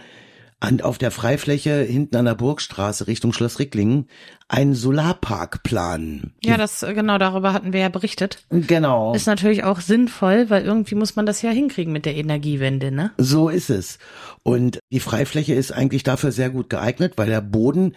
an, 0.62 0.82
auf 0.82 0.98
der 0.98 1.10
Freifläche 1.10 1.80
hinten 1.82 2.16
an 2.16 2.26
der 2.26 2.34
Burgstraße 2.34 3.06
Richtung 3.06 3.32
Schloss 3.32 3.58
Ricklingen 3.58 4.08
einen 4.46 4.74
Solarpark 4.74 5.62
planen. 5.62 6.34
Ja, 6.44 6.58
das 6.58 6.82
äh, 6.82 6.92
genau 6.92 7.16
darüber 7.16 7.54
hatten 7.54 7.72
wir 7.72 7.80
ja 7.80 7.88
berichtet. 7.88 8.44
Genau. 8.50 9.14
Ist 9.14 9.26
natürlich 9.26 9.64
auch 9.64 9.80
sinnvoll, 9.80 10.50
weil 10.50 10.64
irgendwie 10.64 10.96
muss 10.96 11.16
man 11.16 11.24
das 11.24 11.40
ja 11.40 11.50
hinkriegen 11.50 11.94
mit 11.94 12.04
der 12.04 12.14
Energiewende, 12.14 12.90
ne? 12.92 13.10
So 13.16 13.48
ist 13.48 13.70
es. 13.70 13.98
Und 14.42 14.80
die 14.90 15.00
Freifläche 15.00 15.54
ist 15.54 15.72
eigentlich 15.72 16.02
dafür 16.02 16.30
sehr 16.30 16.50
gut 16.50 16.68
geeignet, 16.68 17.14
weil 17.16 17.28
der 17.28 17.40
Boden, 17.40 17.94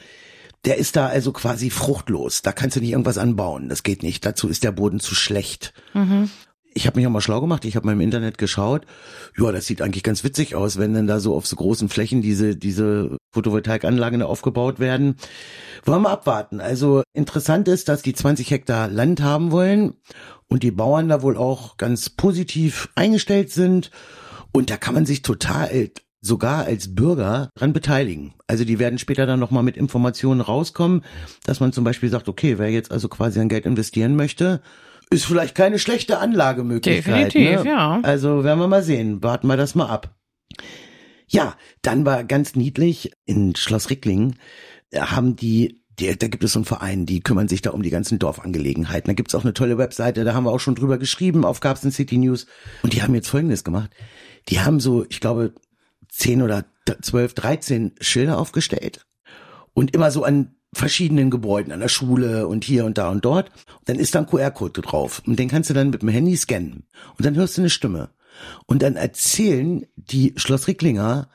der 0.64 0.78
ist 0.78 0.96
da 0.96 1.08
also 1.08 1.34
quasi 1.34 1.70
fruchtlos. 1.70 2.44
Da 2.44 2.54
kannst 2.54 2.78
du 2.78 2.80
nicht 2.80 2.92
irgendwas 2.92 3.18
anbauen. 3.18 3.68
Das 3.68 3.84
geht 3.84 4.04
nicht. 4.04 4.26
Dazu 4.26 4.48
ist 4.48 4.64
der 4.64 4.72
Boden 4.72 5.02
zu 5.02 5.16
schlecht. 5.16 5.74
Ich 6.74 6.88
habe 6.88 6.98
mich 6.98 7.08
auch 7.08 7.12
mal 7.12 7.22
schlau 7.22 7.42
gemacht. 7.42 7.66
Ich 7.66 7.76
habe 7.76 7.86
mal 7.86 7.94
im 7.94 8.02
Internet 8.02 8.38
geschaut. 8.38 8.86
Ja, 9.38 9.52
das 9.52 9.66
sieht 9.66 9.82
eigentlich 9.82 10.04
ganz 10.04 10.24
witzig 10.24 10.56
aus, 10.56 10.78
wenn 10.78 10.94
dann 10.94 11.08
da 11.08 11.20
so 11.20 11.36
auf 11.36 11.46
so 11.46 11.56
großen 11.56 11.90
Flächen 11.90 12.22
diese 12.22 12.56
diese 12.56 13.18
Photovoltaikanlagen 13.32 14.22
aufgebaut 14.22 14.80
werden. 14.80 15.16
Wollen 15.86 16.02
wir 16.02 16.10
abwarten. 16.10 16.62
Also 16.62 17.04
interessant 17.14 17.68
ist, 17.68 17.90
dass 17.90 18.02
die 18.02 18.14
20 18.14 18.50
Hektar 18.50 18.88
Land 18.88 19.22
haben 19.22 19.52
wollen 19.52 19.96
und 20.48 20.64
die 20.64 20.72
Bauern 20.72 21.10
da 21.10 21.22
wohl 21.22 21.38
auch 21.38 21.78
ganz 21.78 22.10
positiv 22.10 22.90
eingestellt 22.96 23.52
sind. 23.52 23.92
Und 24.52 24.70
da 24.70 24.78
kann 24.78 24.94
man 24.94 25.06
sich 25.06 25.24
total 25.24 25.90
sogar 26.22 26.66
als 26.66 26.96
Bürger 26.96 27.50
dran 27.56 27.74
beteiligen. 27.74 28.34
Also 28.48 28.64
die 28.64 28.80
werden 28.80 28.98
später 28.98 29.26
dann 29.26 29.40
nochmal 29.40 29.64
mit 29.64 29.76
Informationen 29.76 30.42
rauskommen, 30.42 31.04
dass 31.44 31.60
man 31.60 31.74
zum 31.74 31.84
Beispiel 31.84 32.10
sagt, 32.10 32.30
okay, 32.30 32.58
wer 32.58 32.70
jetzt 32.70 32.92
also 32.92 33.10
quasi 33.10 33.40
sein 33.40 33.50
Geld 33.50 33.66
investieren 33.66 34.16
möchte, 34.16 34.62
ist 35.14 35.26
vielleicht 35.26 35.56
keine 35.56 35.80
schlechte 35.80 36.20
Anlagemöglichkeit. 36.20 37.34
Definitiv, 37.34 37.64
ne? 37.64 37.70
ja. 37.70 38.00
Also 38.04 38.44
werden 38.44 38.60
wir 38.60 38.68
mal 38.68 38.84
sehen. 38.84 39.24
Warten 39.24 39.48
wir 39.48 39.58
das 39.58 39.76
mal 39.76 39.88
ab. 39.88 40.16
Ja, 41.28 41.56
dann 41.82 42.06
war 42.06 42.24
ganz 42.24 42.56
niedlich 42.56 43.12
in 43.26 43.56
Schloss 43.56 43.90
Ricklingen 43.90 44.36
äh, 44.92 45.00
haben 45.00 45.36
die 45.36 45.84
die, 46.00 46.18
da 46.18 46.28
gibt 46.28 46.44
es 46.44 46.54
so 46.54 46.60
einen 46.60 46.66
Verein, 46.66 47.06
die 47.06 47.22
kümmern 47.22 47.48
sich 47.48 47.62
da 47.62 47.70
um 47.70 47.84
die 47.84 47.90
ganzen 47.90 48.18
Dorfangelegenheiten. 48.18 49.08
Da 49.08 49.14
gibt's 49.14 49.36
auch 49.36 49.44
eine 49.44 49.54
tolle 49.54 49.78
Webseite, 49.78 50.24
da 50.24 50.34
haben 50.34 50.46
wir 50.46 50.52
auch 50.52 50.60
schon 50.60 50.76
drüber 50.76 50.98
geschrieben 50.98 51.46
auf 51.46 51.60
Garbsen 51.60 51.92
City 51.92 52.18
News. 52.18 52.48
Und 52.82 52.94
die 52.94 53.04
haben 53.04 53.14
jetzt 53.14 53.30
Folgendes 53.30 53.64
gemacht. 53.64 53.92
Die 54.50 54.60
haben 54.60 54.80
so, 54.80 55.06
ich 55.08 55.20
glaube, 55.20 55.54
10 56.10 56.42
oder 56.42 56.66
12, 57.02 57.34
13 57.36 57.92
Schilder 58.02 58.40
aufgestellt 58.40 59.06
und 59.74 59.94
immer 59.94 60.12
so 60.12 60.24
an 60.24 60.56
verschiedenen 60.74 61.30
Gebäuden, 61.30 61.72
an 61.72 61.80
der 61.80 61.88
Schule 61.88 62.48
und 62.48 62.64
hier 62.64 62.86
und 62.86 62.98
da 62.98 63.10
und 63.10 63.24
dort. 63.26 63.52
Dann 63.86 63.98
ist 63.98 64.16
da 64.16 64.20
ein 64.20 64.28
QR-Code 64.28 64.82
drauf 64.82 65.22
und 65.26 65.40
den 65.40 65.50
kannst 65.50 65.70
du 65.70 65.74
dann 65.74 65.90
mit 65.90 66.02
dem 66.02 66.10
Handy 66.10 66.36
scannen 66.36 66.86
und 67.18 67.26
dann 67.26 67.36
hörst 67.36 67.58
du 67.58 67.62
eine 67.62 67.70
Stimme. 67.70 68.10
Und 68.66 68.82
dann 68.82 68.96
erzählen 68.96 69.86
die 69.96 70.34
Schloss 70.38 70.68
Ricklinger 70.68 71.30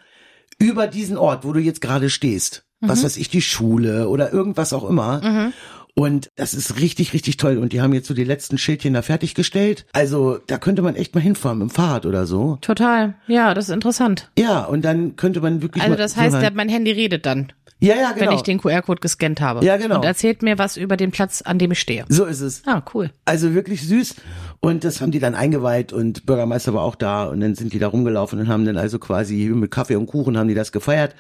über 0.59 0.87
diesen 0.87 1.17
Ort, 1.17 1.45
wo 1.45 1.53
du 1.53 1.61
jetzt 1.61 1.81
gerade 1.81 2.11
stehst. 2.11 2.65
Was 2.81 3.03
weiß 3.03 3.17
ich, 3.17 3.29
die 3.29 3.43
Schule 3.43 4.09
oder 4.09 4.33
irgendwas 4.33 4.73
auch 4.73 4.89
immer. 4.89 5.53
Und 5.99 6.31
das 6.37 6.55
ist 6.55 6.79
richtig, 6.81 7.13
richtig 7.13 7.39
toll. 7.39 7.59
Und 7.59 7.73
die 7.73 7.81
haben 7.81 7.93
jetzt 7.93 8.07
so 8.07 8.15
die 8.15 8.23
letzten 8.23 8.57
Schildchen 8.57 8.95
da 8.95 9.03
fertiggestellt. 9.03 9.85
Also 9.93 10.39
da 10.47 10.57
könnte 10.59 10.81
man 10.83 10.95
echt 10.95 11.13
mal 11.15 11.21
hinfahren 11.21 11.59
mit 11.59 11.69
dem 11.69 11.71
Fahrrad 11.71 12.07
oder 12.07 12.25
so. 12.25 12.57
Total. 12.61 13.15
Ja, 13.27 13.53
das 13.53 13.69
ist 13.69 13.75
interessant. 13.75 14.31
Ja, 14.39 14.65
und 14.65 14.85
dann 14.85 15.17
könnte 15.17 15.41
man 15.41 15.61
wirklich 15.61 15.83
Also 15.83 15.97
das 15.97 16.17
heißt, 16.17 16.37
rein- 16.37 16.41
der, 16.43 16.53
mein 16.53 16.69
Handy 16.69 16.93
redet 16.93 17.27
dann, 17.27 17.53
ja, 17.81 17.97
ja, 17.97 18.13
genau. 18.13 18.31
wenn 18.31 18.37
ich 18.37 18.43
den 18.43 18.59
QR-Code 18.61 19.01
gescannt 19.01 19.41
habe. 19.41 19.65
Ja, 19.65 19.77
genau. 19.77 19.97
Und 19.97 20.05
erzählt 20.05 20.43
mir 20.43 20.57
was 20.57 20.77
über 20.77 20.97
den 20.97 21.11
Platz, 21.11 21.43
an 21.43 21.59
dem 21.59 21.73
ich 21.73 21.81
stehe. 21.81 22.05
so 22.09 22.25
ist 22.27 22.41
es. 22.43 22.63
Ah, 22.67 22.83
cool. 22.95 23.11
Also 23.25 23.55
wirklich 23.55 23.83
süß. 23.87 24.15
Und 24.61 24.85
das 24.85 25.01
haben 25.01 25.11
die 25.11 25.19
dann 25.21 25.35
eingeweiht 25.35 25.93
und 25.93 26.27
Bürgermeister 26.27 26.75
war 26.75 26.83
auch 26.83 26.95
da 26.97 27.25
und 27.27 27.41
dann 27.41 27.55
sind 27.57 27.73
die 27.73 27.79
da 27.81 27.89
rumgelaufen 27.89 28.39
und 28.39 28.47
haben 28.49 28.65
dann 28.65 28.77
also 28.77 28.99
quasi 29.01 29.51
mit 29.53 29.71
Kaffee 29.73 29.97
und 29.97 30.07
Kuchen 30.07 30.39
haben 30.39 30.49
die 30.49 30.55
das 30.55 30.71
gefeiert. 30.71 31.15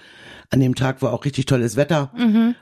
An 0.50 0.60
dem 0.60 0.74
Tag 0.74 1.02
war 1.02 1.12
auch 1.12 1.24
richtig 1.26 1.44
tolles 1.46 1.76
Wetter. 1.76 2.10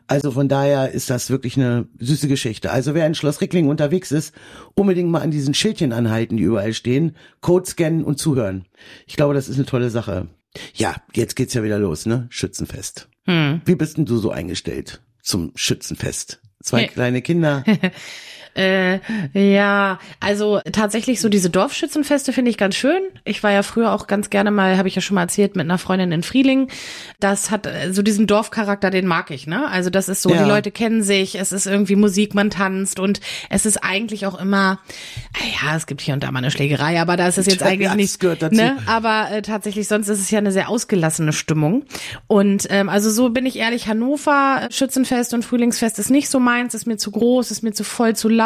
Also 0.09 0.33
von 0.33 0.49
daher 0.49 0.91
ist 0.91 1.09
das 1.09 1.31
wirklich 1.31 1.57
eine 1.57 1.87
süße 2.01 2.27
Geschichte. 2.27 2.71
Also 2.73 2.95
wer 2.95 3.07
in 3.07 3.15
Schloss 3.15 3.41
Rickling 3.41 3.69
unterwegs 3.69 4.11
ist, 4.11 4.35
unbedingt 4.75 5.09
mal 5.09 5.21
an 5.23 5.31
diesen 5.31 5.55
Schildchen 5.55 5.93
anhalten, 5.93 6.37
die 6.37 6.43
überall 6.43 6.73
stehen, 6.73 7.15
Code 7.41 7.65
scannen 7.69 8.03
und 8.03 8.19
zuhören. 8.19 8.65
Ich 9.07 9.15
glaube, 9.17 9.35
das 9.35 9.49
ist 9.49 9.57
eine 9.57 9.67
tolle 9.67 9.91
Sache. 9.91 10.27
Ja, 10.75 10.97
jetzt 11.15 11.37
geht's 11.37 11.55
ja 11.55 11.63
wieder 11.63 11.79
los, 11.79 12.07
ne? 12.07 12.27
Schützenfest. 12.31 13.09
Wie 13.27 13.75
bist 13.75 13.97
denn 13.99 14.05
du 14.07 14.19
so 14.19 14.31
eingestellt 14.31 15.01
zum 15.23 15.53
Schützenfest? 15.55 16.41
Zwei 16.63 16.83
Nee. 16.83 16.89
kleine 16.89 17.23
Kinder. 17.23 17.63
Äh, 18.57 19.01
ja, 19.35 19.99
also 20.21 20.61
tatsächlich 20.73 21.21
so 21.21 21.29
diese 21.29 21.51
Dorfschützenfeste 21.51 22.33
finde 22.33 22.51
ich 22.51 22.57
ganz 22.57 22.75
schön. 22.75 23.01
Ich 23.25 23.43
war 23.43 23.53
ja 23.53 23.63
früher 23.63 23.93
auch 23.93 24.07
ganz 24.07 24.31
gerne 24.31 24.51
mal, 24.51 24.79
habe 24.79 24.89
ich 24.89 24.95
ja 24.95 25.03
schon 25.03 25.15
mal 25.17 25.23
erzählt, 25.23 25.57
mit 25.57 25.65
einer 25.67 25.79
Freundin 25.79 26.11
in 26.13 26.23
Frieling. 26.23 26.69
Das 27.21 27.51
hat 27.51 27.67
äh, 27.67 27.93
so 27.93 28.03
diesen 28.03 28.27
Dorfcharakter, 28.27 28.91
den 28.91 29.07
mag 29.07 29.31
ich, 29.31 29.47
ne? 29.47 29.69
Also 29.69 29.91
das 29.91 30.09
ist 30.09 30.23
so, 30.23 30.31
Ja. 30.31 30.43
die 30.43 30.49
Leute 30.49 30.71
kennen 30.71 31.03
sich, 31.03 31.35
es 31.39 31.53
ist 31.53 31.67
irgendwie 31.67 31.97
Musik, 31.97 32.35
man 32.35 32.51
tanzt 32.51 32.99
und 32.99 33.21
es 33.51 33.67
ist 33.67 33.79
eigentlich 33.85 34.27
auch 34.27 34.41
immer, 34.41 34.79
äh, 35.35 35.67
ja, 35.67 35.77
es 35.77 35.87
gibt 35.87 36.01
hier 36.01 36.15
und 36.15 36.23
da 36.23 36.33
mal 36.33 36.39
eine 36.39 36.51
Schlägerei, 36.51 37.01
aber 37.01 37.17
da 37.17 37.29
ist 37.29 37.37
es 37.39 37.47
jetzt 37.47 37.61
Ja, 37.61 37.67
eigentlich 37.67 37.95
nicht, 37.95 38.21
gehört 38.21 38.41
dazu. 38.43 38.57
ne? 38.57 38.77
Aber 38.87 39.29
äh, 39.31 39.43
tatsächlich, 39.43 39.87
sonst 39.87 40.09
ist 40.09 40.21
es 40.21 40.31
ja 40.31 40.39
eine 40.39 40.53
sehr 40.53 40.69
ausgelassene 40.71 41.33
Stimmung. 41.33 41.85
Und 42.27 42.67
ähm, 42.71 42.89
also 42.89 43.11
so 43.11 43.29
bin 43.31 43.45
ich 43.45 43.57
ehrlich, 43.57 43.87
Hannover 43.87 44.67
Schützenfest 44.71 45.35
und 45.35 45.45
Frühlingsfest 45.45 45.99
ist 45.99 46.11
nicht 46.11 46.29
so 46.31 46.41
meins, 46.41 46.73
ist 46.75 46.87
mir 46.87 46.97
zu 46.97 47.11
groß, 47.11 47.51
ist 47.51 47.63
mir 47.63 47.73
zu 47.73 47.85
voll, 47.85 48.17
zu 48.17 48.29
laut. 48.31 48.46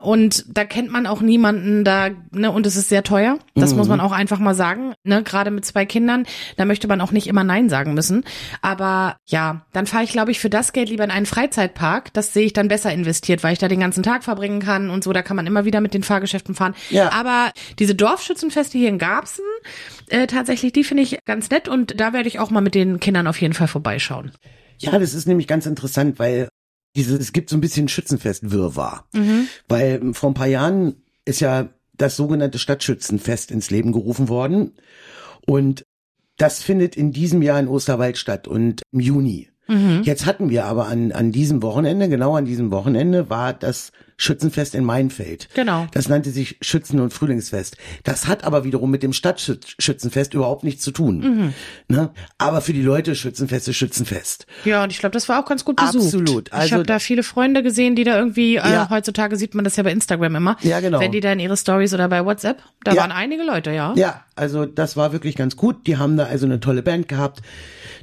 Und 0.00 0.44
da 0.48 0.64
kennt 0.64 0.90
man 0.90 1.06
auch 1.06 1.20
niemanden 1.20 1.84
da, 1.84 2.10
ne, 2.30 2.50
und 2.50 2.66
es 2.66 2.76
ist 2.76 2.88
sehr 2.88 3.02
teuer. 3.02 3.38
Das 3.54 3.74
muss 3.74 3.88
man 3.88 4.00
auch 4.00 4.12
einfach 4.12 4.38
mal 4.38 4.54
sagen, 4.54 4.94
ne, 5.04 5.22
gerade 5.22 5.50
mit 5.50 5.64
zwei 5.64 5.84
Kindern, 5.84 6.26
da 6.56 6.64
möchte 6.64 6.88
man 6.88 7.00
auch 7.00 7.12
nicht 7.12 7.26
immer 7.26 7.44
Nein 7.44 7.68
sagen 7.68 7.94
müssen. 7.94 8.24
Aber 8.62 9.16
ja, 9.26 9.62
dann 9.72 9.86
fahre 9.86 10.04
ich, 10.04 10.12
glaube 10.12 10.30
ich, 10.30 10.40
für 10.40 10.50
das 10.50 10.72
Geld 10.72 10.88
lieber 10.88 11.04
in 11.04 11.10
einen 11.10 11.26
Freizeitpark. 11.26 12.12
Das 12.12 12.32
sehe 12.32 12.46
ich 12.46 12.52
dann 12.52 12.68
besser 12.68 12.92
investiert, 12.92 13.42
weil 13.42 13.52
ich 13.52 13.58
da 13.58 13.68
den 13.68 13.80
ganzen 13.80 14.02
Tag 14.02 14.24
verbringen 14.24 14.60
kann 14.60 14.90
und 14.90 15.04
so. 15.04 15.12
Da 15.12 15.22
kann 15.22 15.36
man 15.36 15.46
immer 15.46 15.64
wieder 15.64 15.80
mit 15.80 15.94
den 15.94 16.02
Fahrgeschäften 16.02 16.54
fahren. 16.54 16.74
Ja. 16.90 17.12
Aber 17.12 17.50
diese 17.78 17.94
Dorfschützenfeste 17.94 18.78
hier 18.78 18.88
in 18.88 18.98
Garbsen, 18.98 19.44
äh, 20.08 20.26
tatsächlich, 20.26 20.72
die 20.72 20.84
finde 20.84 21.02
ich 21.02 21.18
ganz 21.24 21.50
nett 21.50 21.68
und 21.68 22.00
da 22.00 22.12
werde 22.12 22.28
ich 22.28 22.38
auch 22.38 22.50
mal 22.50 22.60
mit 22.60 22.74
den 22.74 23.00
Kindern 23.00 23.26
auf 23.26 23.40
jeden 23.40 23.54
Fall 23.54 23.68
vorbeischauen. 23.68 24.32
Ja, 24.78 24.98
das 24.98 25.14
ist 25.14 25.26
nämlich 25.26 25.46
ganz 25.46 25.66
interessant, 25.66 26.18
weil 26.18 26.48
diese, 26.98 27.16
es 27.16 27.32
gibt 27.32 27.48
so 27.48 27.56
ein 27.56 27.60
bisschen 27.60 27.88
Schützenfest-Wirrwarr. 27.88 29.06
Weil 29.68 30.00
ähm, 30.02 30.14
vor 30.14 30.30
ein 30.30 30.34
paar 30.34 30.46
Jahren 30.46 30.96
ist 31.24 31.40
ja 31.40 31.68
das 31.96 32.16
sogenannte 32.16 32.58
Stadtschützenfest 32.58 33.50
ins 33.50 33.70
Leben 33.70 33.92
gerufen 33.92 34.28
worden. 34.28 34.72
Und 35.46 35.84
das 36.36 36.62
findet 36.62 36.96
in 36.96 37.12
diesem 37.12 37.42
Jahr 37.42 37.58
in 37.58 37.68
Osterwald 37.68 38.18
statt 38.18 38.46
und 38.46 38.82
im 38.92 39.00
Juni. 39.00 39.48
Jetzt 40.02 40.26
hatten 40.26 40.50
wir 40.50 40.64
aber 40.64 40.86
an, 40.86 41.12
an 41.12 41.30
diesem 41.30 41.62
Wochenende, 41.62 42.08
genau 42.08 42.36
an 42.36 42.44
diesem 42.44 42.70
Wochenende, 42.70 43.28
war 43.28 43.52
das 43.52 43.92
Schützenfest 44.20 44.74
in 44.74 44.84
Mainfeld. 44.84 45.48
Genau. 45.54 45.86
Das 45.92 46.08
nannte 46.08 46.30
sich 46.30 46.58
Schützen- 46.60 47.00
und 47.00 47.12
Frühlingsfest. 47.14 47.76
Das 48.02 48.26
hat 48.26 48.44
aber 48.44 48.64
wiederum 48.64 48.90
mit 48.90 49.02
dem 49.02 49.12
Stadtschützenfest 49.12 50.34
überhaupt 50.34 50.64
nichts 50.64 50.82
zu 50.82 50.90
tun. 50.90 51.54
Ne? 51.88 52.10
Aber 52.36 52.60
für 52.60 52.72
die 52.72 52.82
Leute 52.82 53.14
Schützenfest 53.14 53.68
ist 53.68 53.76
Schützenfest. 53.76 54.46
Ja, 54.64 54.82
und 54.82 54.92
ich 54.92 54.98
glaube, 54.98 55.12
das 55.12 55.28
war 55.28 55.40
auch 55.42 55.48
ganz 55.48 55.64
gut 55.64 55.76
besucht. 55.76 56.04
Absolut. 56.04 56.48
ich 56.48 56.52
Also- 56.54 56.74
habe 56.74 56.84
da 56.84 56.98
viele 56.98 57.22
Freunde 57.22 57.62
gesehen, 57.62 57.94
die 57.94 58.04
da 58.04 58.18
irgendwie, 58.18 58.56
Ja. 58.56 58.84
äh, 58.84 58.90
heutzutage 58.90 59.36
sieht 59.36 59.54
man 59.54 59.64
das 59.64 59.76
ja 59.76 59.84
bei 59.84 59.92
Instagram 59.92 60.34
immer. 60.36 60.56
Ja, 60.62 60.80
genau. 60.80 61.00
Wenn 61.00 61.12
die 61.12 61.20
da 61.20 61.32
in 61.32 61.40
ihre 61.40 61.56
Stories 61.56 61.94
oder 61.94 62.08
bei 62.08 62.24
WhatsApp, 62.24 62.60
da 62.84 62.92
Ja. 62.94 63.02
waren 63.02 63.12
einige 63.12 63.44
Leute, 63.44 63.70
ja. 63.70 63.94
Ja, 63.96 64.24
also 64.34 64.66
das 64.66 64.96
war 64.96 65.12
wirklich 65.12 65.36
ganz 65.36 65.56
gut. 65.56 65.86
Die 65.86 65.96
haben 65.96 66.16
da 66.16 66.24
also 66.24 66.44
eine 66.46 66.58
tolle 66.60 66.82
Band 66.82 67.06
gehabt. 67.08 67.40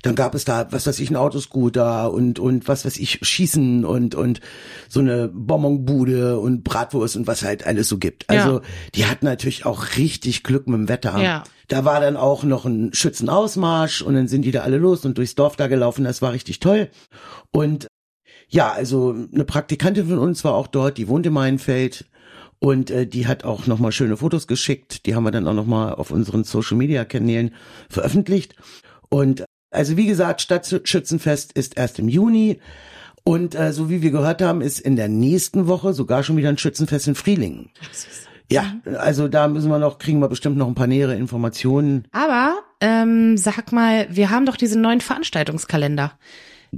Dann 0.01 0.15
gab 0.15 0.35
es 0.35 0.45
da, 0.45 0.67
was 0.71 0.87
weiß 0.87 0.99
ich, 0.99 1.09
ein 1.09 1.15
Autoscooter 1.15 2.11
und, 2.13 2.37
und 2.39 2.67
was 2.67 2.85
weiß 2.85 2.97
ich, 2.97 3.19
Schießen 3.21 3.83
und, 3.85 4.13
und 4.15 4.39
so 4.87 4.99
eine 4.99 5.27
Bonbonbude 5.33 6.04
und 6.13 6.63
Bratwurst 6.63 7.15
und 7.15 7.27
was 7.27 7.43
halt 7.43 7.65
alles 7.65 7.87
so 7.89 7.97
gibt. 7.97 8.29
Also 8.29 8.59
Ja. 8.59 8.61
die 8.95 9.05
hatten 9.05 9.25
natürlich 9.25 9.65
auch 9.65 9.97
richtig 9.97 10.43
Glück 10.43 10.67
mit 10.67 10.77
dem 10.77 10.89
Wetter. 10.89 11.17
Ja. 11.21 11.43
Da 11.67 11.85
war 11.85 11.99
dann 11.99 12.15
auch 12.17 12.43
noch 12.43 12.65
ein 12.65 12.93
Schützenausmarsch 12.93 14.01
und 14.01 14.13
dann 14.15 14.27
sind 14.27 14.43
die 14.43 14.51
da 14.51 14.61
alle 14.61 14.77
los 14.77 15.05
und 15.05 15.17
durchs 15.17 15.35
Dorf 15.35 15.55
da 15.55 15.67
gelaufen. 15.67 16.03
Das 16.03 16.21
war 16.21 16.31
richtig 16.31 16.59
toll. 16.59 16.89
Und 17.51 17.87
ja, 18.47 18.71
also 18.71 19.15
eine 19.33 19.45
Praktikantin 19.45 20.07
von 20.07 20.19
uns 20.19 20.43
war 20.43 20.53
auch 20.53 20.67
dort, 20.67 20.97
die 20.97 21.07
wohnt 21.07 21.25
in 21.25 21.33
Mainfeld. 21.33 22.05
Und 22.59 22.89
äh, 22.89 23.05
die 23.05 23.27
hat 23.27 23.43
auch 23.43 23.67
nochmal 23.67 23.91
schöne 23.91 24.17
Fotos 24.17 24.47
geschickt. 24.47 25.05
Die 25.05 25.13
haben 25.13 25.23
wir 25.25 25.31
dann 25.31 25.47
auch 25.47 25.53
nochmal 25.53 25.93
auf 25.93 26.11
unseren 26.11 26.43
Social-Media-Kanälen 26.45 27.53
veröffentlicht. 27.89 28.55
Und 29.09 29.43
also 29.71 29.97
wie 29.97 30.05
gesagt, 30.05 30.41
Stadtschützenfest 30.41 31.51
ist 31.51 31.77
erst 31.77 31.99
im 31.99 32.07
Juni. 32.07 32.59
Und 33.27 33.55
äh, 33.55 33.73
so 33.73 33.89
wie 33.89 34.03
wir 34.03 34.11
gehört 34.11 34.41
haben, 34.43 34.61
ist 34.61 34.79
in 34.79 34.95
der 34.95 35.07
nächsten 35.07 35.67
Woche 35.67 35.93
sogar 35.93 36.21
schon 36.21 36.37
wieder 36.37 36.49
ein 36.49 36.59
Schützenfest 36.59 37.07
in 37.07 37.15
Frielingen. 37.15 37.71
Ja, 38.51 38.75
also 38.99 39.27
da 39.27 39.47
müssen 39.47 39.69
wir 39.69 39.79
noch, 39.79 39.97
kriegen 39.97 40.19
wir 40.19 40.29
bestimmt 40.29 40.57
noch 40.57 40.67
ein 40.67 40.75
paar 40.75 40.85
nähere 40.85 41.15
Informationen. 41.15 42.07
Aber, 42.11 42.59
ähm, 42.81 43.35
sag 43.35 43.71
mal, 43.71 44.05
wir 44.11 44.29
haben 44.29 44.45
doch 44.45 44.57
diesen 44.57 44.81
neuen 44.81 45.01
Veranstaltungskalender. 45.01 46.11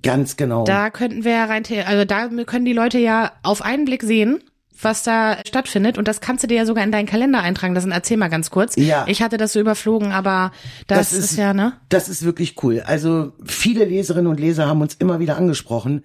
Ganz 0.01 0.37
genau. 0.37 0.63
Da 0.63 0.89
könnten 0.89 1.25
wir 1.25 1.31
ja 1.31 1.45
rein, 1.45 1.63
also 1.85 2.05
da 2.05 2.27
können 2.45 2.65
die 2.65 2.73
Leute 2.73 2.99
ja 2.99 3.33
auf 3.43 3.61
einen 3.61 3.83
Blick 3.83 4.03
sehen, 4.03 4.41
was 4.81 5.03
da 5.03 5.37
stattfindet. 5.47 5.97
Und 5.97 6.07
das 6.07 6.21
kannst 6.21 6.43
du 6.43 6.47
dir 6.47 6.57
ja 6.57 6.65
sogar 6.65 6.83
in 6.83 6.91
deinen 6.91 7.05
Kalender 7.07 7.41
eintragen. 7.41 7.75
Das 7.75 7.85
erzähl 7.85 8.17
mal 8.17 8.29
ganz 8.29 8.49
kurz. 8.51 8.75
Ja. 8.75 9.05
Ich 9.07 9.21
hatte 9.21 9.37
das 9.37 9.53
so 9.53 9.59
überflogen, 9.59 10.11
aber 10.11 10.51
das, 10.87 11.09
Das 11.11 11.13
ist, 11.13 11.31
ist- 11.31 11.37
ja, 11.37 11.53
ne? 11.53 11.73
Das 11.89 12.09
ist 12.09 12.23
wirklich 12.23 12.61
cool. 12.63 12.81
Also 12.85 13.33
viele 13.45 13.85
Leserinnen 13.85 14.27
und 14.27 14.39
Leser 14.39 14.67
haben 14.67 14.81
uns 14.81 14.95
immer 14.95 15.19
wieder 15.19 15.37
angesprochen, 15.37 16.03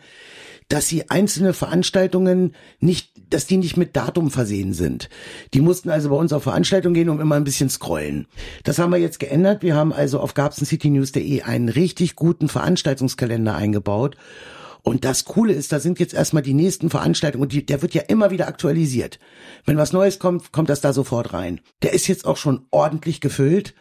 dass 0.68 0.88
sie 0.88 1.10
einzelne 1.10 1.52
Veranstaltungen 1.52 2.54
nicht, 2.80 3.10
dass 3.28 3.46
die 3.46 3.58
nicht 3.58 3.76
mit 3.76 3.94
Datum 3.94 4.30
versehen 4.30 4.72
sind. 4.72 5.10
Die 5.52 5.60
mussten 5.60 5.90
also 5.90 6.08
bei 6.08 6.16
uns 6.16 6.32
auf 6.32 6.44
Veranstaltungen 6.44 6.94
gehen 6.94 7.10
und 7.10 7.20
immer 7.20 7.34
ein 7.34 7.44
bisschen 7.44 7.68
scrollen. 7.68 8.26
Das 8.64 8.78
haben 8.78 8.90
wir 8.90 8.98
jetzt 8.98 9.18
geändert. 9.20 9.62
Wir 9.62 9.74
haben 9.74 9.92
also 9.92 10.18
auf 10.20 10.32
garbsencitynews.de 10.34 11.42
einen 11.42 11.68
richtig 11.68 12.16
guten 12.16 12.48
Veranstaltungskalender 12.48 13.54
eingebaut. 13.54 14.16
Und 14.82 15.04
das 15.04 15.24
Coole 15.24 15.52
ist, 15.52 15.72
da 15.72 15.78
sind 15.80 16.00
jetzt 16.00 16.14
erstmal 16.14 16.42
die 16.42 16.54
nächsten 16.54 16.90
Veranstaltungen 16.90 17.42
und 17.42 17.52
die, 17.52 17.64
der 17.64 17.82
wird 17.82 17.94
ja 17.94 18.02
immer 18.02 18.30
wieder 18.30 18.48
aktualisiert. 18.48 19.18
Wenn 19.64 19.76
was 19.76 19.92
Neues 19.92 20.18
kommt, 20.18 20.52
kommt 20.52 20.68
das 20.68 20.80
da 20.80 20.92
sofort 20.92 21.32
rein. 21.32 21.60
Der 21.82 21.92
ist 21.92 22.08
jetzt 22.08 22.26
auch 22.26 22.36
schon 22.36 22.66
ordentlich 22.70 23.20
gefüllt. 23.20 23.74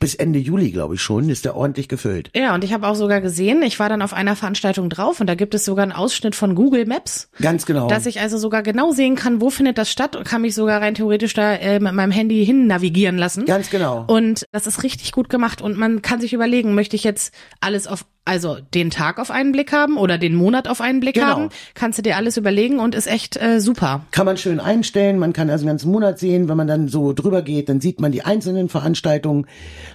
Bis 0.00 0.14
Ende 0.14 0.38
Juli, 0.38 0.70
glaube 0.70 0.96
ich 0.96 1.02
schon, 1.02 1.28
ist 1.30 1.44
der 1.44 1.56
ordentlich 1.56 1.88
gefüllt. 1.88 2.30
Ja, 2.34 2.54
und 2.54 2.62
ich 2.62 2.72
habe 2.72 2.86
auch 2.86 2.94
sogar 2.94 3.20
gesehen, 3.20 3.62
ich 3.62 3.80
war 3.80 3.88
dann 3.88 4.02
auf 4.02 4.12
einer 4.12 4.36
Veranstaltung 4.36 4.90
drauf 4.90 5.20
und 5.20 5.26
da 5.26 5.34
gibt 5.34 5.54
es 5.54 5.64
sogar 5.64 5.82
einen 5.82 5.92
Ausschnitt 5.92 6.34
von 6.34 6.54
Google 6.54 6.84
Maps, 6.84 7.30
Ganz 7.40 7.64
genau. 7.64 7.88
dass 7.88 8.04
ich 8.04 8.20
also 8.20 8.36
sogar 8.38 8.62
genau 8.62 8.92
sehen 8.92 9.16
kann, 9.16 9.40
wo 9.40 9.50
findet 9.50 9.78
das 9.78 9.90
statt 9.90 10.14
und 10.14 10.24
kann 10.26 10.42
mich 10.42 10.54
sogar 10.54 10.82
rein 10.82 10.94
theoretisch 10.94 11.32
da 11.32 11.54
äh, 11.54 11.80
mit 11.80 11.94
meinem 11.94 12.12
Handy 12.12 12.44
hin 12.44 12.66
navigieren 12.66 13.16
lassen. 13.16 13.46
Ganz 13.46 13.70
genau. 13.70 14.04
Und 14.06 14.44
das 14.52 14.66
ist 14.66 14.82
richtig 14.82 15.12
gut 15.12 15.30
gemacht 15.30 15.62
und 15.62 15.76
man 15.78 16.02
kann 16.02 16.20
sich 16.20 16.32
überlegen, 16.32 16.74
möchte 16.74 16.94
ich 16.94 17.04
jetzt 17.04 17.32
alles 17.60 17.86
auf 17.86 18.04
also 18.28 18.58
den 18.74 18.90
Tag 18.90 19.18
auf 19.18 19.30
einen 19.30 19.50
Blick 19.52 19.72
haben 19.72 19.96
oder 19.96 20.18
den 20.18 20.34
Monat 20.34 20.68
auf 20.68 20.80
einen 20.80 21.00
Blick 21.00 21.14
Genau. 21.14 21.26
haben, 21.26 21.48
kannst 21.74 21.98
du 21.98 22.02
dir 22.02 22.16
alles 22.16 22.36
überlegen 22.36 22.78
und 22.78 22.94
ist 22.94 23.06
echt 23.08 23.36
äh, 23.36 23.60
super. 23.60 24.04
Kann 24.12 24.26
man 24.26 24.36
schön 24.36 24.60
einstellen, 24.60 25.18
man 25.18 25.32
kann 25.32 25.50
also 25.50 25.64
den 25.64 25.68
ganzen 25.70 25.90
Monat 25.90 26.18
sehen, 26.18 26.48
wenn 26.48 26.56
man 26.56 26.68
dann 26.68 26.88
so 26.88 27.12
drüber 27.12 27.42
geht, 27.42 27.68
dann 27.68 27.80
sieht 27.80 28.00
man 28.00 28.12
die 28.12 28.22
einzelnen 28.22 28.68
Veranstaltungen. 28.68 29.46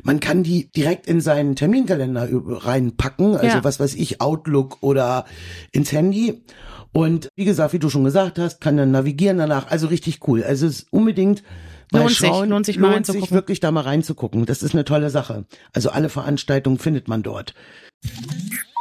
Man 0.03 0.19
kann 0.19 0.43
die 0.43 0.69
direkt 0.71 1.07
in 1.07 1.21
seinen 1.21 1.55
Terminkalender 1.55 2.27
reinpacken, 2.31 3.35
also 3.35 3.57
Ja. 3.57 3.63
was 3.63 3.79
weiß 3.79 3.95
ich, 3.95 4.19
Outlook 4.21 4.77
oder 4.81 5.25
ins 5.71 5.91
Handy. 5.91 6.43
Und 6.91 7.29
wie 7.35 7.45
gesagt, 7.45 7.73
wie 7.73 7.79
du 7.79 7.89
schon 7.89 8.03
gesagt 8.03 8.37
hast, 8.39 8.61
kann 8.61 8.77
dann 8.77 8.91
navigieren 8.91 9.37
danach, 9.37 9.69
also 9.71 9.87
richtig 9.87 10.27
cool. 10.27 10.43
Also 10.43 10.67
es 10.67 10.79
ist 10.79 10.87
unbedingt 10.93 11.43
mal 11.91 11.99
Lohnt 11.99 12.11
sich, 12.11 12.27
schauen, 12.27 12.49
lohnt 12.49 12.65
sich 12.65 12.77
mal 12.79 12.91
lohnt 12.93 13.05
sich 13.05 13.31
wirklich 13.31 13.59
da 13.59 13.71
mal 13.71 13.81
reinzugucken. 13.81 14.45
Das 14.45 14.63
ist 14.63 14.73
eine 14.73 14.83
tolle 14.85 15.09
Sache. 15.09 15.45
Also 15.73 15.89
alle 15.89 16.09
Veranstaltungen 16.09 16.77
findet 16.79 17.07
man 17.07 17.23
dort. 17.23 17.53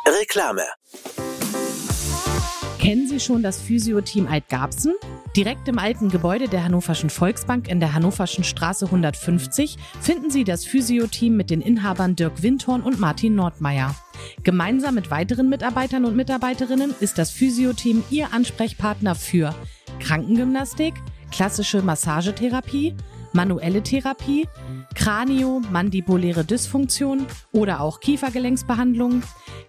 Reklame. 0.07 0.63
Kennen 2.79 3.07
Sie 3.07 3.21
schon 3.21 3.45
das 3.45 3.61
Physio-Team 3.61 4.27
Altgarbsen? 4.27 4.95
Direkt 5.37 5.69
im 5.69 5.79
alten 5.79 6.09
Gebäude 6.09 6.49
der 6.49 6.65
Hannoverschen 6.65 7.11
Volksbank 7.11 7.69
in 7.69 7.79
der 7.79 7.95
Hannoverschen 7.95 8.43
Straße 8.43 8.87
150 8.87 9.77
finden 10.01 10.31
Sie 10.31 10.43
das 10.43 10.65
Physio-Team 10.65 11.37
mit 11.37 11.51
den 11.51 11.61
Inhabern 11.61 12.17
Dirk 12.17 12.43
Windhorn 12.43 12.83
und 12.83 12.99
Martin 12.99 13.37
Nordmeier. 13.37 13.95
Gemeinsam 14.43 14.97
mit 14.97 15.13
weiteren 15.13 15.49
Mitarbeitern 15.49 16.05
und 16.05 16.17
Mitarbeiterinnen 16.17 16.93
ist 16.99 17.19
das 17.19 17.31
Physio-Team 17.31 18.03
Ihr 18.11 18.33
Ansprechpartner 18.33 19.15
für 19.15 19.55
Krankengymnastik, 20.01 20.95
klassische 21.31 21.83
Massagetherapie, 21.83 22.97
manuelle 23.33 23.83
Therapie, 23.83 24.47
Kranio-mandibuläre 24.95 26.45
Dysfunktion 26.45 27.27
oder 27.53 27.81
auch 27.81 28.01
Kiefergelenksbehandlung, 28.01 29.23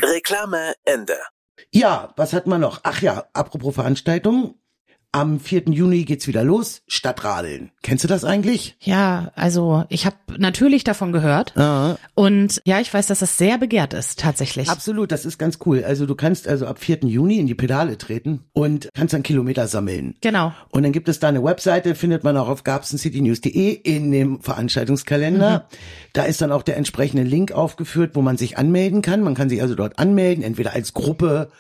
Reklame 0.04 0.74
Ende. 0.86 1.16
Ja, 1.72 2.14
was 2.18 2.34
hat 2.34 2.46
man 2.48 2.62
noch? 2.62 2.80
Ach 2.84 3.02
ja, 3.02 3.26
apropos 3.34 3.76
Veranstaltungen. 3.76 4.56
Am 5.14 5.42
4. 5.42 5.64
Juni 5.72 6.06
geht's 6.06 6.28
wieder 6.28 6.42
los. 6.46 6.84
Stadtradeln. 6.88 7.72
Kennst 7.84 8.06
du 8.06 8.08
das 8.08 8.24
eigentlich? 8.24 8.78
Ja, 8.80 9.34
also 9.36 9.84
ich 9.90 10.06
habe 10.06 10.16
natürlich 10.38 10.86
davon 10.86 11.12
gehört. 11.12 11.54
Ja. 11.58 11.98
Und 12.14 12.62
ja, 12.64 12.80
ich 12.80 12.94
weiß, 12.94 13.08
dass 13.08 13.20
das 13.20 13.38
sehr 13.38 13.58
begehrt 13.58 13.94
ist, 13.94 14.20
tatsächlich. 14.20 14.70
Absolut, 14.70 15.12
das 15.12 15.26
ist 15.26 15.38
ganz 15.38 15.60
cool. 15.66 15.84
Also 15.84 16.06
du 16.06 16.16
kannst 16.16 16.48
also 16.48 16.66
ab 16.66 16.80
4. 16.80 17.00
Juni 17.04 17.40
in 17.40 17.48
die 17.48 17.56
Pedale 17.56 17.98
treten 17.98 18.46
und 18.54 18.88
kannst 18.94 19.14
dann 19.14 19.22
Kilometer 19.22 19.68
sammeln. 19.68 20.16
Genau. 20.22 20.54
Und 20.70 20.84
dann 20.84 20.94
gibt 20.94 21.10
es 21.10 21.20
da 21.20 21.28
eine 21.28 21.44
Webseite, 21.44 21.94
findet 21.96 22.24
man 22.24 22.38
auch 22.38 22.48
auf 22.48 22.64
gabsencitynews.de 22.64 23.74
in 23.74 24.14
dem 24.14 24.40
Veranstaltungskalender. 24.40 25.68
Da 26.14 26.24
ist 26.24 26.42
dann 26.42 26.54
auch 26.54 26.64
der 26.64 26.78
entsprechende 26.78 27.24
Link 27.24 27.52
aufgeführt, 27.52 28.12
wo 28.14 28.22
man 28.22 28.38
sich 28.38 28.58
anmelden 28.58 29.02
kann. 29.02 29.24
Man 29.24 29.36
kann 29.36 29.50
sich 29.50 29.62
also 29.62 29.76
dort 29.76 30.00
anmelden, 30.00 30.42
entweder 30.42 30.72
als 30.72 30.94
Gruppe 30.94 31.52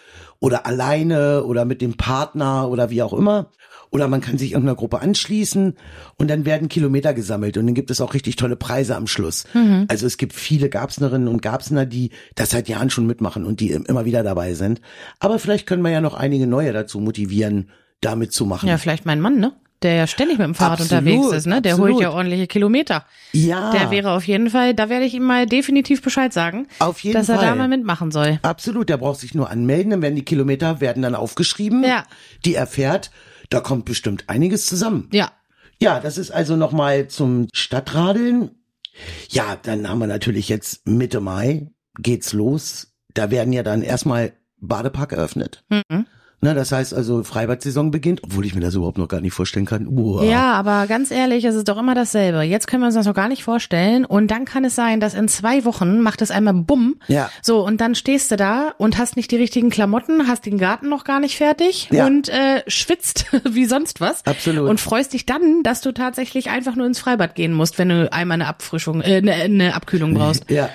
oder 0.41 0.65
alleine 0.65 1.45
oder 1.45 1.63
mit 1.63 1.81
dem 1.81 1.95
Partner 1.95 2.67
oder 2.67 2.89
wie 2.89 3.01
auch 3.01 3.13
immer. 3.13 3.49
Oder 3.91 4.07
man 4.07 4.21
kann 4.21 4.37
sich 4.37 4.53
irgendeiner 4.53 4.77
Gruppe 4.77 5.01
anschließen 5.01 5.75
und 6.15 6.29
dann 6.29 6.45
werden 6.45 6.69
Kilometer 6.69 7.13
gesammelt 7.13 7.57
und 7.57 7.65
dann 7.65 7.75
gibt 7.75 7.91
es 7.91 7.99
auch 7.99 8.13
richtig 8.13 8.37
tolle 8.37 8.55
Preise 8.55 8.95
am 8.95 9.05
Schluss. 9.05 9.43
Also 9.89 10.07
es 10.07 10.15
gibt 10.15 10.31
viele 10.31 10.69
Gabsnerinnen 10.69 11.27
und 11.27 11.41
Gabsner, 11.41 11.85
die 11.85 12.11
das 12.35 12.51
seit 12.51 12.69
Jahren 12.69 12.89
schon 12.89 13.05
mitmachen 13.05 13.45
und 13.45 13.59
die 13.59 13.71
immer 13.71 14.05
wieder 14.05 14.23
dabei 14.23 14.53
sind. 14.53 14.79
Aber 15.19 15.39
vielleicht 15.39 15.67
können 15.67 15.83
wir 15.83 15.91
ja 15.91 15.99
noch 15.99 16.13
einige 16.13 16.47
neue 16.47 16.71
dazu 16.71 17.01
motivieren, 17.01 17.69
da 17.99 18.15
mitzumachen. 18.15 18.69
Ja, 18.69 18.77
vielleicht 18.77 19.05
mein 19.05 19.19
Mann, 19.19 19.39
ne? 19.39 19.51
Der 19.83 19.95
ja 19.95 20.05
ständig 20.07 20.37
mit 20.37 20.45
dem 20.45 20.53
Fahrrad 20.53 20.81
Absolut, 20.81 21.03
unterwegs 21.07 21.33
ist, 21.35 21.47
ne? 21.47 21.61
Der 21.61 21.73
absolut. 21.73 21.93
holt 21.95 22.03
ja 22.03 22.11
ordentliche 22.11 22.45
Kilometer. 22.47 23.05
Ja. 23.31 23.71
Der 23.71 23.89
wäre 23.89 24.11
auf 24.11 24.27
jeden 24.27 24.49
Fall, 24.51 24.75
da 24.75 24.89
werde 24.89 25.05
ich 25.05 25.13
ihm 25.15 25.23
mal 25.23 25.47
definitiv 25.47 26.01
Bescheid 26.03 26.31
sagen, 26.31 26.67
Auf 26.79 26.99
jeden 26.99 27.15
dass 27.15 27.29
er 27.29 27.35
da 27.37 27.47
Fall. 27.47 27.55
mal 27.55 27.67
mitmachen 27.67 28.11
soll. 28.11 28.39
Absolut, 28.43 28.89
der 28.89 28.97
braucht 28.97 29.19
sich 29.19 29.33
nur 29.33 29.49
anmelden, 29.49 29.89
dann 29.89 30.01
werden 30.03 30.15
die 30.15 30.25
Kilometer 30.25 30.81
werden 30.81 31.01
dann 31.01 31.15
aufgeschrieben, 31.15 31.83
Ja. 31.83 32.03
die 32.45 32.53
er 32.53 32.67
fährt. 32.67 33.09
Da 33.49 33.59
kommt 33.59 33.85
bestimmt 33.85 34.25
einiges 34.27 34.65
zusammen. 34.67 35.09
Ja. 35.11 35.31
Ja, 35.81 35.99
das 35.99 36.19
ist 36.19 36.29
also 36.29 36.55
nochmal 36.55 37.07
zum 37.07 37.47
Stadtradeln. 37.53 38.51
Ja, 39.29 39.57
dann 39.61 39.89
haben 39.89 39.97
wir 39.99 40.07
natürlich 40.07 40.47
jetzt 40.47 40.87
Mitte 40.87 41.21
Mai 41.21 41.71
geht's 41.99 42.33
los. 42.33 42.93
Da 43.13 43.31
werden 43.31 43.51
ja 43.51 43.63
dann 43.63 43.81
erstmal 43.81 44.33
Badepark 44.59 45.11
eröffnet. 45.13 45.63
Mhm. 45.69 46.05
Na, 46.43 46.55
das 46.55 46.71
heißt 46.71 46.93
also 46.95 47.23
Freibad-Saison 47.23 47.91
beginnt, 47.91 48.23
obwohl 48.23 48.45
ich 48.47 48.55
mir 48.55 48.61
das 48.61 48.73
überhaupt 48.73 48.97
noch 48.97 49.07
gar 49.07 49.21
nicht 49.21 49.33
vorstellen 49.33 49.67
kann. 49.67 49.85
Uah. 49.87 50.23
Ja, 50.23 50.53
aber 50.53 50.87
ganz 50.87 51.11
ehrlich, 51.11 51.45
es 51.45 51.53
ist 51.53 51.67
doch 51.69 51.77
immer 51.77 51.93
dasselbe. 51.93 52.41
Jetzt 52.41 52.65
können 52.65 52.81
wir 52.81 52.87
uns 52.87 52.95
das 52.95 53.05
noch 53.05 53.13
gar 53.13 53.27
nicht 53.27 53.43
vorstellen. 53.43 54.05
Und 54.05 54.31
dann 54.31 54.45
kann 54.45 54.65
es 54.65 54.73
sein, 54.73 54.99
dass 54.99 55.13
in 55.13 55.27
zwei 55.27 55.65
Wochen 55.65 56.01
macht 56.01 56.21
es 56.23 56.31
einmal 56.31 56.55
Bumm. 56.55 56.95
Ja. 57.07 57.29
So, 57.43 57.63
und 57.63 57.79
dann 57.79 57.93
stehst 57.93 58.31
du 58.31 58.37
da 58.37 58.73
und 58.79 58.97
hast 58.97 59.17
nicht 59.17 59.29
die 59.29 59.35
richtigen 59.35 59.69
Klamotten, 59.69 60.27
hast 60.27 60.47
den 60.47 60.57
Garten 60.57 60.89
noch 60.89 61.03
gar 61.03 61.19
nicht 61.19 61.37
fertig 61.37 61.89
Ja. 61.91 62.07
und 62.07 62.27
äh, 62.29 62.63
schwitzt 62.65 63.27
wie 63.49 63.65
sonst 63.65 64.01
was. 64.01 64.25
Absolut. 64.25 64.67
Und 64.67 64.79
freust 64.79 65.13
dich 65.13 65.27
dann, 65.27 65.61
dass 65.61 65.81
du 65.81 65.91
tatsächlich 65.91 66.49
einfach 66.49 66.75
nur 66.75 66.87
ins 66.87 66.97
Freibad 66.99 67.35
gehen 67.35 67.53
musst, 67.53 67.77
wenn 67.77 67.89
du 67.89 68.11
einmal 68.11 68.35
eine 68.35 68.47
Abfrischung, 68.47 69.01
äh, 69.01 69.17
eine, 69.17 69.33
eine 69.33 69.75
Abkühlung 69.75 70.15
brauchst. 70.15 70.45
Ja, 70.49 70.69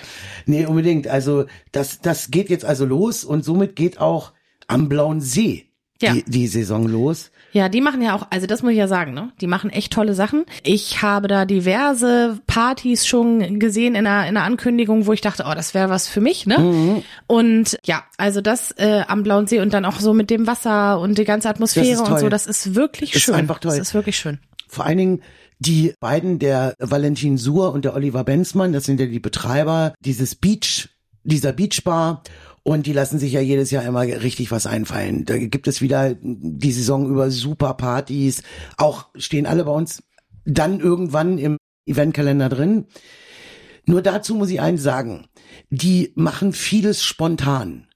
nee, 0.46 0.64
unbedingt. 0.64 1.08
Also 1.08 1.46
das, 1.72 2.00
das 2.00 2.30
geht 2.30 2.50
jetzt 2.50 2.64
also 2.64 2.84
los 2.84 3.24
und 3.24 3.44
somit 3.44 3.74
geht 3.74 4.00
auch 4.00 4.32
am 4.68 4.88
Blauen 4.88 5.20
See 5.20 5.66
Ja. 6.00 6.12
die, 6.12 6.24
die 6.24 6.46
Saison 6.46 6.86
los. 6.86 7.30
Ja, 7.52 7.70
die 7.70 7.80
machen 7.80 8.02
ja 8.02 8.14
auch, 8.14 8.26
also 8.30 8.46
das 8.46 8.62
muss 8.62 8.72
ich 8.72 8.78
ja 8.78 8.86
sagen, 8.86 9.14
ne? 9.14 9.32
Die 9.40 9.46
machen 9.46 9.70
echt 9.70 9.92
tolle 9.92 10.12
Sachen. 10.14 10.44
Ich 10.62 11.00
habe 11.00 11.26
da 11.26 11.46
diverse 11.46 12.38
Partys 12.46 13.06
schon 13.06 13.58
gesehen 13.58 13.94
in 13.94 14.06
einer, 14.06 14.28
in 14.28 14.36
einer 14.36 14.44
Ankündigung, 14.44 15.06
wo 15.06 15.14
ich 15.14 15.22
dachte, 15.22 15.44
oh, 15.48 15.54
das 15.54 15.72
wäre 15.72 15.88
was 15.88 16.06
für 16.06 16.20
mich, 16.20 16.44
ne? 16.46 16.58
Mhm. 16.58 17.02
Und 17.26 17.78
ja, 17.86 18.04
also 18.18 18.42
das 18.42 18.72
äh, 18.72 19.04
am 19.08 19.22
Blauen 19.22 19.46
See 19.46 19.60
und 19.60 19.72
dann 19.72 19.86
auch 19.86 19.98
so 20.00 20.12
mit 20.12 20.28
dem 20.28 20.46
Wasser 20.46 21.00
und 21.00 21.16
die 21.16 21.24
ganze 21.24 21.48
Atmosphäre 21.48 21.86
Das 21.88 22.00
ist 22.02 22.08
und 22.10 22.18
so, 22.18 22.28
das 22.28 22.46
ist 22.46 22.74
wirklich 22.74 23.14
Ist 23.14 23.22
schön. 23.22 23.34
einfach 23.34 23.58
toll. 23.58 23.70
Das 23.70 23.78
ist 23.88 23.94
wirklich 23.94 24.18
schön. 24.18 24.38
Vor 24.68 24.84
allen 24.84 24.98
Dingen 24.98 25.22
die 25.58 25.94
beiden, 26.00 26.38
der 26.38 26.74
Valentin 26.78 27.38
Suhr 27.38 27.72
und 27.72 27.86
der 27.86 27.94
Oliver 27.94 28.24
Benzmann, 28.24 28.74
das 28.74 28.84
sind 28.84 29.00
ja 29.00 29.06
die 29.06 29.20
Betreiber 29.20 29.94
dieses 30.00 30.34
Beach, 30.34 30.90
dieser 31.24 31.52
Beachbar. 31.54 32.22
Und 32.66 32.86
die 32.86 32.92
lassen 32.92 33.20
sich 33.20 33.32
ja 33.32 33.40
jedes 33.40 33.70
Jahr 33.70 33.84
immer 33.84 34.00
richtig 34.00 34.50
was 34.50 34.66
einfallen. 34.66 35.24
Da 35.24 35.38
gibt 35.38 35.68
es 35.68 35.80
wieder 35.80 36.16
die 36.20 36.72
Saison 36.72 37.08
über 37.08 37.30
super 37.30 37.74
Partys. 37.74 38.42
Auch 38.76 39.06
stehen 39.14 39.46
alle 39.46 39.66
bei 39.66 39.70
uns 39.70 40.02
dann 40.44 40.80
irgendwann 40.80 41.38
im 41.38 41.58
Eventkalender 41.86 42.48
drin. 42.48 42.86
Nur 43.84 44.02
dazu 44.02 44.34
muss 44.34 44.50
ich 44.50 44.60
eins 44.60 44.82
sagen. 44.82 45.28
Die 45.70 46.10
machen 46.16 46.52
vieles 46.52 47.04
spontan. 47.04 47.86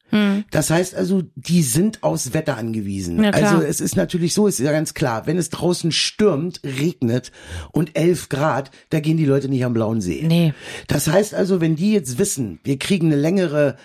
Das 0.50 0.70
heißt 0.70 0.94
also, 0.94 1.22
die 1.34 1.62
sind 1.62 2.02
aufs 2.02 2.32
Wetter 2.32 2.56
angewiesen. 2.56 3.22
Ja, 3.22 3.30
also 3.30 3.62
es 3.62 3.80
ist 3.80 3.96
natürlich 3.96 4.34
so, 4.34 4.46
ist 4.48 4.58
ja 4.58 4.72
ganz 4.72 4.94
klar, 4.94 5.26
wenn 5.26 5.38
es 5.38 5.50
draußen 5.50 5.92
stürmt, 5.92 6.60
regnet 6.64 7.30
und 7.72 7.96
11 7.96 8.28
Grad, 8.28 8.70
da 8.90 8.98
gehen 8.98 9.16
die 9.16 9.24
Leute 9.24 9.48
nicht 9.48 9.64
am 9.64 9.72
blauen 9.72 10.00
See. 10.00 10.24
Nee. 10.26 10.52
Das 10.88 11.06
heißt 11.06 11.34
also, 11.34 11.60
wenn 11.60 11.76
die 11.76 11.92
jetzt 11.92 12.18
wissen, 12.18 12.58
wir 12.64 12.78
kriegen 12.78 13.06
eine 13.06 13.20
längere 13.20 13.76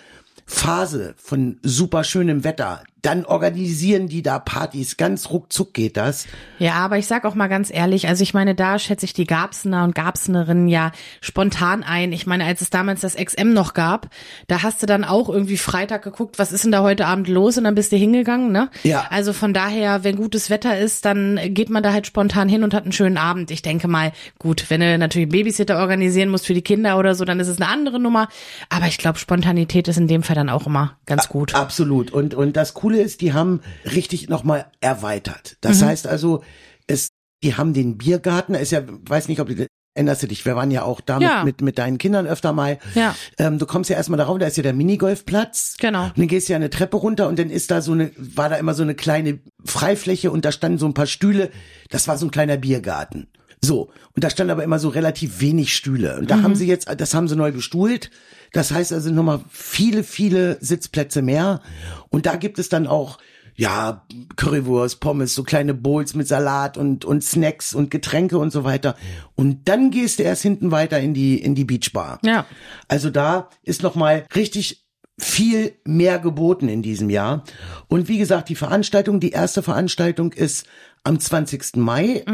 Phase 0.46 1.14
von 1.18 1.58
super 1.62 2.04
schönem 2.04 2.44
Wetter, 2.44 2.84
dann 3.06 3.24
organisieren 3.24 4.08
die 4.08 4.22
da 4.22 4.38
Partys. 4.40 4.96
Ganz 4.96 5.30
ruckzuck 5.30 5.72
geht 5.72 5.96
das. 5.96 6.26
Ja, 6.58 6.74
aber 6.74 6.98
ich 6.98 7.06
sag 7.06 7.24
auch 7.24 7.34
mal 7.36 7.46
ganz 7.46 7.72
ehrlich, 7.72 8.08
also 8.08 8.22
ich 8.22 8.34
meine, 8.34 8.54
da 8.56 8.78
schätze 8.78 9.06
ich 9.06 9.12
die 9.12 9.26
Gabsener 9.26 9.84
und 9.84 9.94
Gabsenerinnen 9.94 10.66
ja 10.66 10.90
spontan 11.20 11.84
ein. 11.84 12.12
Ich 12.12 12.26
meine, 12.26 12.44
als 12.44 12.60
es 12.60 12.70
damals 12.70 13.02
das 13.02 13.14
XM 13.14 13.52
noch 13.52 13.74
gab, 13.74 14.08
da 14.48 14.62
hast 14.62 14.82
du 14.82 14.86
dann 14.86 15.04
auch 15.04 15.28
irgendwie 15.28 15.56
Freitag 15.56 16.02
geguckt, 16.02 16.38
was 16.38 16.50
ist 16.50 16.64
denn 16.64 16.72
da 16.72 16.82
heute 16.82 17.06
Abend 17.06 17.28
los 17.28 17.56
und 17.56 17.64
dann 17.64 17.76
bist 17.76 17.92
du 17.92 17.96
hingegangen, 17.96 18.50
ne? 18.50 18.70
Ja. 18.82 19.06
Also 19.10 19.32
von 19.32 19.54
daher, 19.54 20.02
wenn 20.02 20.16
gutes 20.16 20.50
Wetter 20.50 20.76
ist, 20.78 21.04
dann 21.04 21.38
geht 21.48 21.70
man 21.70 21.82
da 21.82 21.92
halt 21.92 22.06
spontan 22.06 22.48
hin 22.48 22.64
und 22.64 22.74
hat 22.74 22.82
einen 22.82 22.92
schönen 22.92 23.18
Abend. 23.18 23.50
Ich 23.52 23.62
denke 23.62 23.86
mal, 23.86 24.12
gut, 24.38 24.66
wenn 24.68 24.80
du 24.80 24.98
natürlich 24.98 25.28
Babysitter 25.28 25.78
organisieren 25.78 26.28
musst 26.28 26.46
für 26.46 26.54
die 26.54 26.62
Kinder 26.62 26.98
oder 26.98 27.14
so, 27.14 27.24
dann 27.24 27.38
ist 27.38 27.48
es 27.48 27.60
eine 27.60 27.70
andere 27.70 28.00
Nummer. 28.00 28.28
Aber 28.68 28.86
ich 28.86 28.98
glaube, 28.98 29.18
Spontanität 29.18 29.86
ist 29.86 29.96
in 29.96 30.08
dem 30.08 30.22
Fall 30.24 30.34
dann 30.34 30.48
auch 30.48 30.66
immer 30.66 30.96
ganz 31.06 31.28
gut. 31.28 31.54
Absolut. 31.54 32.10
Und, 32.10 32.34
und 32.34 32.56
das 32.56 32.74
Coole 32.74 32.95
ist, 32.98 33.20
die 33.20 33.32
haben 33.32 33.60
richtig 33.84 34.28
nochmal 34.28 34.66
erweitert. 34.80 35.56
Das 35.60 35.80
Mhm. 35.80 35.86
heißt 35.86 36.06
also, 36.06 36.42
es, 36.86 37.08
die 37.42 37.54
haben 37.54 37.74
den 37.74 37.98
Biergarten, 37.98 38.54
ist 38.54 38.72
ja, 38.72 38.82
weiß 38.86 39.28
nicht, 39.28 39.40
ob 39.40 39.48
du, 39.48 39.66
erinnerst 39.94 40.22
du 40.22 40.26
dich, 40.26 40.44
wir 40.44 40.56
waren 40.56 40.70
ja 40.70 40.82
auch 40.82 41.00
da 41.00 41.18
Ja. 41.20 41.38
mit, 41.44 41.56
mit, 41.56 41.62
mit 41.62 41.78
deinen 41.78 41.96
Kindern 41.98 42.26
öfter 42.26 42.52
mal. 42.52 42.78
Ja. 42.94 43.14
Ähm, 43.38 43.58
du 43.58 43.64
kommst 43.66 43.88
ja 43.90 43.96
erstmal 43.96 44.18
darauf, 44.18 44.38
da 44.38 44.46
ist 44.46 44.56
ja 44.56 44.62
der 44.62 44.74
Minigolfplatz. 44.74 45.76
Genau. 45.78 46.04
Und 46.06 46.18
dann 46.18 46.28
gehst 46.28 46.48
du 46.48 46.52
ja 46.52 46.56
eine 46.56 46.70
Treppe 46.70 46.96
runter 46.98 47.28
und 47.28 47.38
dann 47.38 47.50
ist 47.50 47.70
da 47.70 47.80
so 47.80 47.92
eine, 47.92 48.10
war 48.16 48.48
da 48.48 48.56
immer 48.56 48.74
so 48.74 48.82
eine 48.82 48.94
kleine 48.94 49.38
Freifläche 49.64 50.30
und 50.30 50.44
da 50.44 50.52
standen 50.52 50.78
so 50.78 50.86
ein 50.86 50.94
paar 50.94 51.06
Stühle. 51.06 51.50
Das 51.90 52.08
war 52.08 52.18
so 52.18 52.26
ein 52.26 52.30
kleiner 52.30 52.56
Biergarten. 52.58 53.28
So. 53.64 53.90
Und 54.14 54.22
da 54.22 54.28
standen 54.30 54.50
aber 54.50 54.64
immer 54.64 54.78
so 54.78 54.90
relativ 54.90 55.40
wenig 55.40 55.74
Stühle. 55.74 56.18
Und 56.18 56.30
da 56.30 56.42
haben 56.42 56.54
sie 56.56 56.66
jetzt, 56.66 56.88
das 56.98 57.14
haben 57.14 57.26
sie 57.26 57.36
neu 57.36 57.52
bestuhlt. 57.52 58.10
Das 58.52 58.70
heißt 58.70 58.92
also 58.92 59.10
nochmal 59.10 59.40
viele, 59.48 60.02
viele 60.02 60.58
Sitzplätze 60.60 61.22
mehr. 61.22 61.60
Und 62.08 62.26
da 62.26 62.36
gibt 62.36 62.58
es 62.58 62.68
dann 62.68 62.86
auch, 62.86 63.18
ja, 63.54 64.06
Currywurst, 64.36 65.00
Pommes, 65.00 65.34
so 65.34 65.42
kleine 65.42 65.72
Bowls 65.74 66.14
mit 66.14 66.28
Salat 66.28 66.76
und, 66.76 67.04
und 67.04 67.24
Snacks 67.24 67.74
und 67.74 67.90
Getränke 67.90 68.38
und 68.38 68.52
so 68.52 68.64
weiter. 68.64 68.96
Und 69.34 69.68
dann 69.68 69.90
gehst 69.90 70.18
du 70.18 70.22
erst 70.22 70.42
hinten 70.42 70.70
weiter 70.70 71.00
in 71.00 71.14
die, 71.14 71.40
in 71.40 71.54
die 71.54 71.64
Beachbar. 71.64 72.18
Ja. 72.22 72.44
Also 72.86 73.10
da 73.10 73.48
ist 73.62 73.82
noch 73.82 73.94
mal 73.94 74.26
richtig 74.34 74.86
viel 75.18 75.72
mehr 75.84 76.18
geboten 76.18 76.68
in 76.68 76.82
diesem 76.82 77.08
Jahr. 77.08 77.44
Und 77.88 78.08
wie 78.08 78.18
gesagt, 78.18 78.50
die 78.50 78.54
Veranstaltung, 78.54 79.18
die 79.18 79.30
erste 79.30 79.62
Veranstaltung 79.62 80.32
ist 80.32 80.66
am 81.06 81.18
20. 81.20 81.76
Mai. 81.76 82.24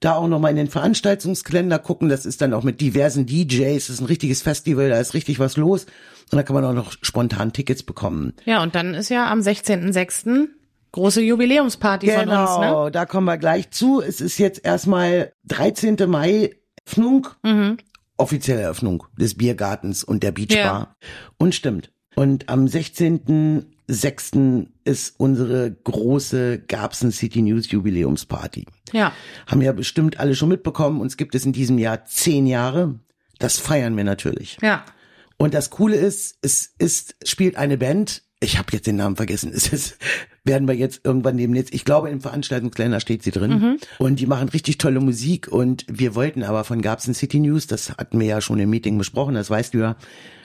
Da 0.00 0.14
auch 0.14 0.28
nochmal 0.28 0.50
in 0.52 0.56
den 0.56 0.68
Veranstaltungskalender 0.68 1.78
gucken. 1.78 2.08
Das 2.08 2.24
ist 2.26 2.40
dann 2.40 2.54
auch 2.54 2.62
mit 2.62 2.80
diversen 2.80 3.26
DJs. 3.26 3.86
Das 3.86 3.90
ist 3.90 4.00
ein 4.00 4.06
richtiges 4.06 4.42
Festival, 4.42 4.88
da 4.88 4.98
ist 4.98 5.14
richtig 5.14 5.38
was 5.38 5.56
los. 5.56 5.86
Und 6.32 6.36
da 6.36 6.42
kann 6.42 6.54
man 6.54 6.64
auch 6.64 6.72
noch 6.74 6.92
spontan 7.02 7.52
Tickets 7.52 7.82
bekommen. 7.82 8.34
Ja, 8.44 8.62
und 8.62 8.74
dann 8.74 8.94
ist 8.94 9.08
ja 9.08 9.30
am 9.30 9.40
16.06. 9.40 10.48
große 10.92 11.20
Jubiläumsparty 11.22 12.08
von 12.08 12.28
uns, 12.28 12.28
ne? 12.30 12.36
Genau, 12.60 12.90
da 12.90 13.04
kommen 13.06 13.26
wir 13.26 13.38
gleich 13.38 13.70
zu. 13.70 14.00
Es 14.00 14.20
ist 14.20 14.38
jetzt 14.38 14.64
erstmal 14.64 15.32
13. 15.48 15.96
Mai 16.08 16.50
Eröffnung, 16.86 17.28
Mhm. 17.44 17.76
offizielle 18.16 18.62
Eröffnung 18.62 19.04
des 19.18 19.36
Biergartens 19.36 20.02
und 20.04 20.22
der 20.22 20.32
Beachbar. 20.32 20.56
Ja. 20.56 20.96
Und 21.38 21.54
stimmt. 21.54 21.92
Und 22.16 22.48
am 22.48 22.68
16.06. 23.90 24.68
ist 24.84 25.14
unsere 25.18 25.70
große 25.72 26.60
Garbsen 26.60 27.10
City 27.10 27.42
News 27.42 27.70
Jubiläumsparty. 27.70 28.66
Ja. 28.92 29.12
Haben 29.46 29.62
ja 29.62 29.72
bestimmt 29.72 30.20
alle 30.20 30.34
schon 30.34 30.48
mitbekommen. 30.48 31.00
Uns 31.00 31.16
gibt 31.16 31.34
es 31.34 31.44
in 31.44 31.52
diesem 31.52 31.78
Jahr 31.78 32.04
zehn 32.04 32.46
Jahre. 32.46 33.00
Das 33.38 33.58
feiern 33.58 33.96
wir 33.96 34.04
natürlich. 34.04 34.58
Ja. 34.62 34.84
Und 35.36 35.54
das 35.54 35.70
Coole 35.70 35.96
ist, 35.96 36.38
es 36.42 36.74
ist, 36.78 37.16
spielt 37.24 37.56
eine 37.56 37.78
Band. 37.78 38.22
Ich 38.40 38.58
habe 38.58 38.68
jetzt 38.72 38.86
den 38.86 38.96
Namen 38.96 39.16
vergessen. 39.16 39.52
Es 39.54 39.72
ist, 39.72 39.96
werden 40.44 40.68
wir 40.68 40.74
jetzt 40.74 41.00
irgendwann 41.04 41.36
neben 41.36 41.54
jetzt. 41.54 41.74
Ich 41.74 41.84
glaube, 41.84 42.10
im 42.10 42.20
Veranstaltungskalender 42.20 43.00
steht 43.00 43.22
sie 43.22 43.30
drin. 43.30 43.78
Und 43.98 44.20
die 44.20 44.26
machen 44.26 44.48
richtig 44.48 44.78
tolle 44.78 45.00
Musik. 45.00 45.48
Und 45.48 45.84
wir 45.88 46.14
wollten 46.14 46.42
aber 46.42 46.64
von 46.64 46.82
Garbsen 46.82 47.14
City 47.14 47.40
News, 47.40 47.66
das 47.66 47.90
hatten 47.90 48.20
wir 48.20 48.26
ja 48.26 48.40
schon 48.40 48.58
im 48.58 48.70
Meeting 48.70 48.98
besprochen, 48.98 49.34
das 49.34 49.50
weißt 49.50 49.74
du 49.74 49.78
ja. 49.78 49.96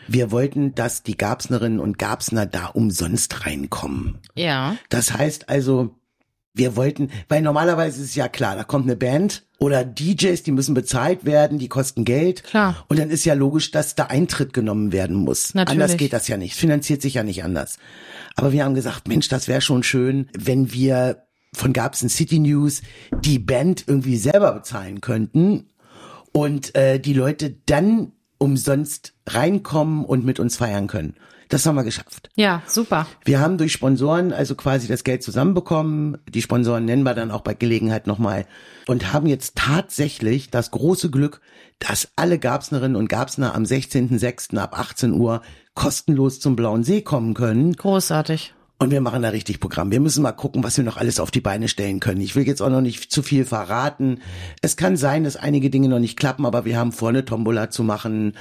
Wir 0.07 0.31
wollten, 0.31 0.75
dass 0.75 1.03
die 1.03 1.17
Garbsnerinnen 1.17 1.79
und 1.79 1.97
Garbsner 1.97 2.45
da 2.45 2.67
umsonst 2.67 3.45
reinkommen. 3.45 4.19
Ja. 4.35 4.77
Das 4.89 5.13
heißt 5.13 5.49
also, 5.49 5.95
wir 6.55 6.75
wollten, 6.75 7.09
weil 7.27 7.41
normalerweise 7.41 8.01
ist 8.01 8.09
es 8.09 8.15
ja 8.15 8.29
klar, 8.29 8.55
da 8.55 8.63
kommt 8.63 8.85
eine 8.85 8.95
Band 8.95 9.43
oder 9.59 9.83
DJs, 9.83 10.41
die 10.43 10.51
müssen 10.51 10.73
bezahlt 10.73 11.25
werden, 11.25 11.59
die 11.59 11.67
kosten 11.67 12.05
Geld. 12.05 12.43
Klar. 12.43 12.85
Und 12.87 12.97
dann 12.97 13.09
ist 13.09 13.25
ja 13.25 13.33
logisch, 13.33 13.71
dass 13.71 13.95
da 13.95 14.05
Eintritt 14.05 14.53
genommen 14.53 14.91
werden 14.91 15.17
muss. 15.17 15.53
Natürlich. 15.53 15.81
Anders 15.81 15.97
geht 15.97 16.13
das 16.13 16.27
ja 16.27 16.37
nicht. 16.37 16.55
Finanziert 16.55 17.01
sich 17.01 17.15
ja 17.15 17.23
nicht 17.23 17.43
anders. 17.43 17.77
Aber 18.35 18.51
wir 18.53 18.63
haben 18.63 18.75
gesagt, 18.75 19.07
Mensch, 19.07 19.27
das 19.27 19.47
wäre 19.47 19.61
schon 19.61 19.83
schön, 19.83 20.29
wenn 20.37 20.73
wir 20.73 21.23
von 21.53 21.73
Gabsen 21.73 22.09
City 22.09 22.39
News 22.39 22.81
die 23.21 23.39
Band 23.39 23.85
irgendwie 23.87 24.17
selber 24.17 24.53
bezahlen 24.53 25.01
könnten 25.01 25.69
und 26.31 26.75
äh, 26.75 26.99
die 26.99 27.13
Leute 27.13 27.55
dann 27.65 28.11
umsonst 28.37 29.13
reinkommen 29.27 30.05
und 30.05 30.25
mit 30.25 30.39
uns 30.39 30.57
feiern 30.57 30.87
können. 30.87 31.15
Das 31.49 31.65
haben 31.65 31.75
wir 31.75 31.83
geschafft. 31.83 32.29
Ja, 32.35 32.63
super. 32.65 33.05
Wir 33.23 33.39
haben 33.39 33.57
durch 33.57 33.71
Sponsoren 33.71 34.33
also 34.33 34.55
quasi 34.55 34.87
das 34.87 35.03
Geld 35.03 35.21
zusammenbekommen. 35.21 36.17
Die 36.27 36.41
Sponsoren 36.41 36.85
nennen 36.85 37.03
wir 37.03 37.13
dann 37.13 37.29
auch 37.31 37.41
bei 37.41 37.53
Gelegenheit 37.53 38.07
nochmal 38.07 38.45
und 38.87 39.13
haben 39.13 39.27
jetzt 39.27 39.55
tatsächlich 39.55 40.49
das 40.49 40.71
große 40.71 41.11
Glück, 41.11 41.41
dass 41.77 42.09
alle 42.15 42.39
Gabsnerinnen 42.39 42.95
und 42.95 43.09
Gabsner 43.09 43.53
am 43.53 43.63
16.06. 43.63 44.57
ab 44.57 44.77
18 44.77 45.13
Uhr 45.13 45.41
kostenlos 45.75 46.39
zum 46.39 46.55
Blauen 46.55 46.83
See 46.83 47.01
kommen 47.01 47.35
können. 47.35 47.73
Großartig. 47.73 48.54
Und 48.77 48.91
wir 48.91 48.99
machen 48.99 49.21
da 49.21 49.29
richtig 49.29 49.61
Programm. 49.61 49.91
Wir 49.91 50.01
müssen 50.01 50.21
mal 50.21 50.33
gucken, 50.33 50.63
was 50.63 50.75
wir 50.75 50.83
noch 50.83 50.97
alles 50.97 51.21
auf 51.21 51.31
die 51.31 51.39
Beine 51.39 51.69
stellen 51.69 52.01
können. 52.01 52.19
Ich 52.19 52.35
will 52.35 52.45
jetzt 52.45 52.61
auch 52.61 52.69
noch 52.69 52.81
nicht 52.81 53.09
zu 53.09 53.23
viel 53.23 53.45
verraten. 53.45 54.19
Es 54.61 54.75
kann 54.75 54.97
sein, 54.97 55.23
dass 55.23 55.37
einige 55.37 55.69
Dinge 55.69 55.87
noch 55.87 55.99
nicht 55.99 56.19
klappen, 56.19 56.45
aber 56.45 56.65
wir 56.65 56.77
haben 56.77 56.91
vor, 56.91 57.09
eine 57.09 57.23
Tombola 57.23 57.69
zu 57.69 57.83
machen, 57.83 58.33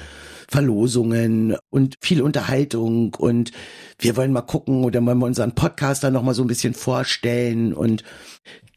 Verlosungen 0.48 1.56
und 1.70 1.94
viel 2.00 2.20
Unterhaltung 2.20 3.14
und 3.14 3.52
wir 3.98 4.16
wollen 4.16 4.32
mal 4.32 4.42
gucken 4.42 4.84
oder 4.84 5.04
wollen 5.04 5.18
wir 5.18 5.26
unseren 5.26 5.54
Podcast 5.54 6.02
dann 6.02 6.12
noch 6.12 6.22
mal 6.22 6.34
so 6.34 6.42
ein 6.42 6.48
bisschen 6.48 6.74
vorstellen 6.74 7.72
und 7.72 8.02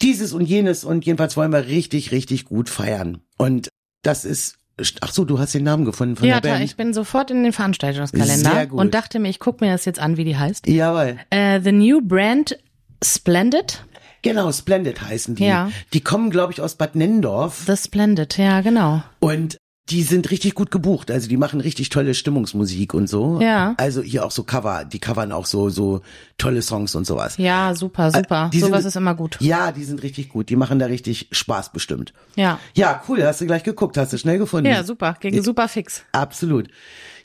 dieses 0.01 0.33
und 0.33 0.41
jenes 0.41 0.83
und 0.83 1.05
jedenfalls 1.05 1.37
wollen 1.37 1.51
wir 1.51 1.67
richtig, 1.67 2.11
richtig 2.11 2.45
gut 2.45 2.69
feiern. 2.69 3.21
Und 3.37 3.69
das 4.03 4.25
ist, 4.25 4.59
ach 5.01 5.11
so, 5.11 5.25
du 5.25 5.39
hast 5.39 5.53
den 5.53 5.63
Namen 5.63 5.85
gefunden 5.85 6.15
von 6.15 6.27
Ja, 6.27 6.39
der 6.39 6.51
Band. 6.51 6.63
ich 6.63 6.75
bin 6.75 6.93
sofort 6.93 7.31
in 7.31 7.43
den 7.43 7.53
Veranstaltungskalender 7.53 8.51
Sehr 8.51 8.67
gut. 8.67 8.79
und 8.79 8.93
dachte 8.93 9.19
mir, 9.19 9.29
ich 9.29 9.39
gucke 9.39 9.63
mir 9.65 9.71
das 9.71 9.85
jetzt 9.85 9.99
an, 9.99 10.17
wie 10.17 10.23
die 10.23 10.37
heißt. 10.37 10.67
Jawohl. 10.67 11.17
Äh, 11.29 11.61
the 11.61 11.71
New 11.71 12.01
Brand 12.01 12.57
Splendid. 13.03 13.83
Genau, 14.23 14.51
Splendid 14.51 15.01
heißen 15.01 15.35
die. 15.35 15.45
Ja. 15.45 15.71
Die 15.93 16.01
kommen, 16.01 16.31
glaube 16.31 16.51
ich, 16.51 16.61
aus 16.61 16.75
Bad 16.75 16.95
Nennendorf. 16.95 17.63
The 17.67 17.77
Splendid, 17.77 18.37
ja, 18.37 18.61
genau. 18.61 19.03
Und 19.19 19.56
die 19.89 20.03
sind 20.03 20.29
richtig 20.31 20.53
gut 20.53 20.69
gebucht. 20.71 21.09
Also 21.11 21.29
die 21.29 21.37
machen 21.37 21.61
richtig 21.61 21.89
tolle 21.89 22.13
Stimmungsmusik 22.13 22.93
und 22.93 23.07
so. 23.07 23.39
Ja. 23.41 23.73
Also 23.77 24.01
hier 24.01 24.25
auch 24.25 24.31
so 24.31 24.43
Cover. 24.43 24.83
Die 24.85 24.99
covern 24.99 25.31
auch 25.31 25.45
so, 25.45 25.69
so 25.69 26.01
tolle 26.37 26.61
Songs 26.61 26.93
und 26.95 27.05
sowas. 27.07 27.37
Ja, 27.37 27.73
super, 27.73 28.11
super. 28.11 28.47
Äh, 28.47 28.49
die 28.49 28.59
Sowas 28.59 28.81
sind- 28.81 28.89
ist 28.89 28.95
immer 28.97 29.15
gut. 29.15 29.37
Ja, 29.39 29.71
die 29.71 29.83
sind 29.85 30.03
richtig 30.03 30.29
gut. 30.29 30.49
Die 30.49 30.55
machen 30.57 30.79
da 30.79 30.87
richtig 30.87 31.29
Spaß 31.31 31.71
bestimmt. 31.71 32.13
Ja. 32.35 32.59
Ja, 32.73 33.01
cool. 33.07 33.23
Hast 33.25 33.39
du 33.41 33.45
gleich 33.45 33.63
geguckt. 33.63 33.97
Hast 33.97 34.11
du 34.11 34.17
schnell 34.17 34.37
gefunden. 34.37 34.67
Ja, 34.69 34.83
super. 34.83 35.15
Ging 35.19 35.41
super 35.41 35.67
fix. 35.67 36.03
Absolut. 36.11 36.67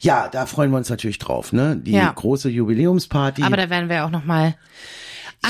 Ja, 0.00 0.28
da 0.28 0.46
freuen 0.46 0.70
wir 0.70 0.78
uns 0.78 0.88
natürlich 0.90 1.18
drauf, 1.18 1.52
ne? 1.52 1.76
Die 1.76 1.92
Ja. 1.92 2.10
große 2.12 2.48
Jubiläumsparty. 2.48 3.42
Aber 3.42 3.56
da 3.56 3.70
werden 3.70 3.88
wir 3.88 4.04
auch 4.04 4.10
noch 4.10 4.24
mal 4.24 4.54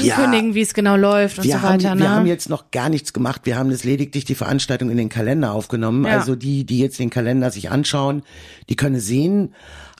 Ja. 0.00 0.14
ankündigen, 0.16 0.54
wie 0.54 0.62
es 0.62 0.72
genau 0.74 0.96
läuft 0.96 1.38
und 1.38 1.44
wir, 1.44 1.56
so 1.58 1.62
weiter. 1.62 1.90
haben, 1.90 1.98
ne? 1.98 2.04
wir 2.04 2.10
haben 2.10 2.26
jetzt 2.26 2.48
noch 2.48 2.70
gar 2.70 2.88
nichts 2.88 3.12
gemacht. 3.12 3.42
Wir 3.44 3.56
haben 3.56 3.70
das 3.70 3.84
lediglich 3.84 4.24
die 4.24 4.34
Veranstaltung 4.34 4.90
in 4.90 4.96
den 4.96 5.08
Kalender 5.08 5.52
aufgenommen. 5.52 6.04
Ja. 6.06 6.12
Also 6.18 6.34
die, 6.36 6.64
die 6.64 6.78
jetzt 6.78 6.98
den 6.98 7.10
Kalender 7.10 7.50
sich 7.50 7.70
anschauen, 7.70 8.22
die 8.68 8.76
können 8.76 9.00
sehen. 9.00 9.54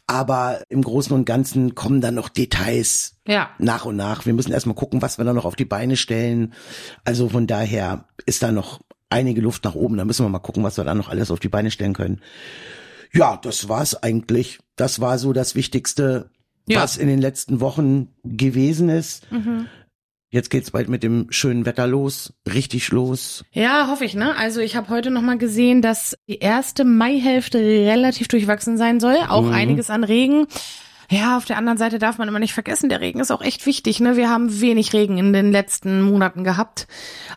Aber 0.07 0.63
im 0.69 0.83
Großen 0.83 1.15
und 1.15 1.25
Ganzen 1.27 1.75
kommen 1.75 2.01
dann 2.01 2.15
noch 2.15 2.29
Details 2.29 3.17
Ja. 3.27 3.51
nach 3.59 3.85
und 3.85 3.97
nach. 3.97 4.27
Wir 4.27 4.33
müssen 4.35 4.53
erstmal 4.53 4.75
gucken, 4.75 5.01
was 5.03 5.19
wir 5.19 5.25
da 5.25 5.33
noch 5.33 5.45
auf 5.45 5.57
die 5.57 5.65
Beine 5.65 5.97
stellen. 5.97 6.55
Also 7.05 7.29
von 7.29 7.47
daher 7.47 8.07
ist 8.27 8.43
da 8.43 8.51
noch 8.51 8.81
einige 9.11 9.41
Luft 9.41 9.65
nach 9.65 9.75
oben. 9.75 9.97
Da 9.99 10.05
müssen 10.05 10.25
wir 10.25 10.31
mal 10.31 10.39
gucken, 10.41 10.65
was 10.65 10.77
wir 10.77 10.85
da 10.85 10.95
noch 10.95 11.09
alles 11.09 11.31
auf 11.31 11.39
die 11.39 11.49
Beine 11.49 11.71
stellen 11.71 11.93
können. 11.95 12.21
Ja, 13.13 13.37
das 13.37 13.69
war's 13.69 13.95
eigentlich. 14.03 14.59
Das 14.77 15.01
war 15.01 15.19
so 15.19 15.33
das 15.33 15.55
Wichtigste, 15.55 16.31
Ja. 16.67 16.83
was 16.83 16.97
in 16.97 17.09
den 17.09 17.21
letzten 17.21 17.61
Wochen 17.61 18.09
gewesen 18.25 18.89
ist. 18.89 19.31
Mhm. 19.31 19.67
Jetzt 20.35 20.49
geht's 20.49 20.71
bald 20.71 20.89
mit 20.89 21.03
dem 21.03 21.27
schönen 21.29 21.67
Wetter 21.67 21.87
los, 21.87 22.33
richtig 22.51 22.89
los. 22.91 23.45
Ja, 23.53 23.89
hoffe 23.89 24.07
ich, 24.07 24.15
ne? 24.15 24.35
Also 24.35 24.61
ich 24.61 24.77
habe 24.77 24.89
heute 24.89 25.11
noch 25.11 25.21
mal 25.21 25.37
gesehen, 25.37 25.83
dass 25.83 26.17
die 26.27 26.39
erste 26.39 26.85
Maihälfte 26.87 27.59
relativ 27.59 28.29
durchwachsen 28.29 28.79
sein 28.79 28.99
soll. 28.99 29.17
Auch 29.29 29.43
Mhm. 29.43 29.53
einiges 29.53 29.91
an 29.91 30.05
Regen. 30.05 30.47
Ja, 31.13 31.37
auf 31.37 31.45
der 31.45 31.59
anderen 31.59 31.77
Seite 31.79 31.99
darf 31.99 32.17
man 32.19 32.27
immer 32.27 32.39
nicht 32.39 32.55
vergessen, 32.55 32.89
der 32.89 33.01
Regen 33.01 33.21
ist 33.21 33.31
auch 33.31 33.43
echt 33.43 33.67
wichtig, 33.67 34.01
ne? 34.01 34.17
Wir 34.17 34.31
haben 34.31 34.61
wenig 34.61 34.93
Regen 34.95 35.19
in 35.19 35.33
den 35.33 35.53
letzten 35.53 36.01
Monaten 36.01 36.43
gehabt. 36.43 36.87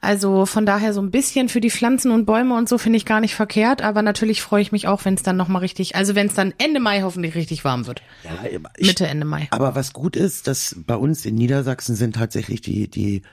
Also 0.02 0.46
von 0.46 0.66
daher 0.66 0.94
so 0.94 1.02
ein 1.02 1.12
bisschen 1.12 1.50
für 1.50 1.60
die 1.60 1.70
Pflanzen 1.70 2.12
und 2.12 2.26
Bäume 2.26 2.56
und 2.56 2.70
so 2.70 2.78
finde 2.78 2.98
ich 2.98 3.06
gar 3.06 3.20
nicht 3.20 3.36
verkehrt, 3.36 3.82
aber 3.82 4.02
natürlich 4.02 4.42
freue 4.42 4.62
ich 4.62 4.72
mich 4.72 4.88
auch, 4.88 5.04
wenn 5.04 5.16
es 5.16 5.24
dann 5.24 5.36
noch 5.38 5.50
mal 5.50 5.60
richtig, 5.60 5.96
also 5.96 6.16
wenn 6.16 6.28
es 6.28 6.34
dann 6.36 6.54
Ende 6.58 6.80
Mai 6.80 7.02
hoffentlich 7.02 7.36
richtig 7.36 7.66
warm 7.66 7.86
wird. 7.86 8.02
Ja, 8.24 8.32
ich, 8.78 8.88
Mitte 8.88 9.08
Ende 9.08 9.26
Mai. 9.26 9.48
Aber 9.52 9.76
was 9.76 9.92
gut 9.94 10.16
ist, 10.16 10.48
dass 10.48 10.76
bei 10.88 10.96
uns 10.96 11.26
in 11.26 11.36
Niedersachsen 11.36 11.96
sind 11.96 12.16
tatsächlich 12.16 12.62
die, 12.62 12.88
die 12.90 13.24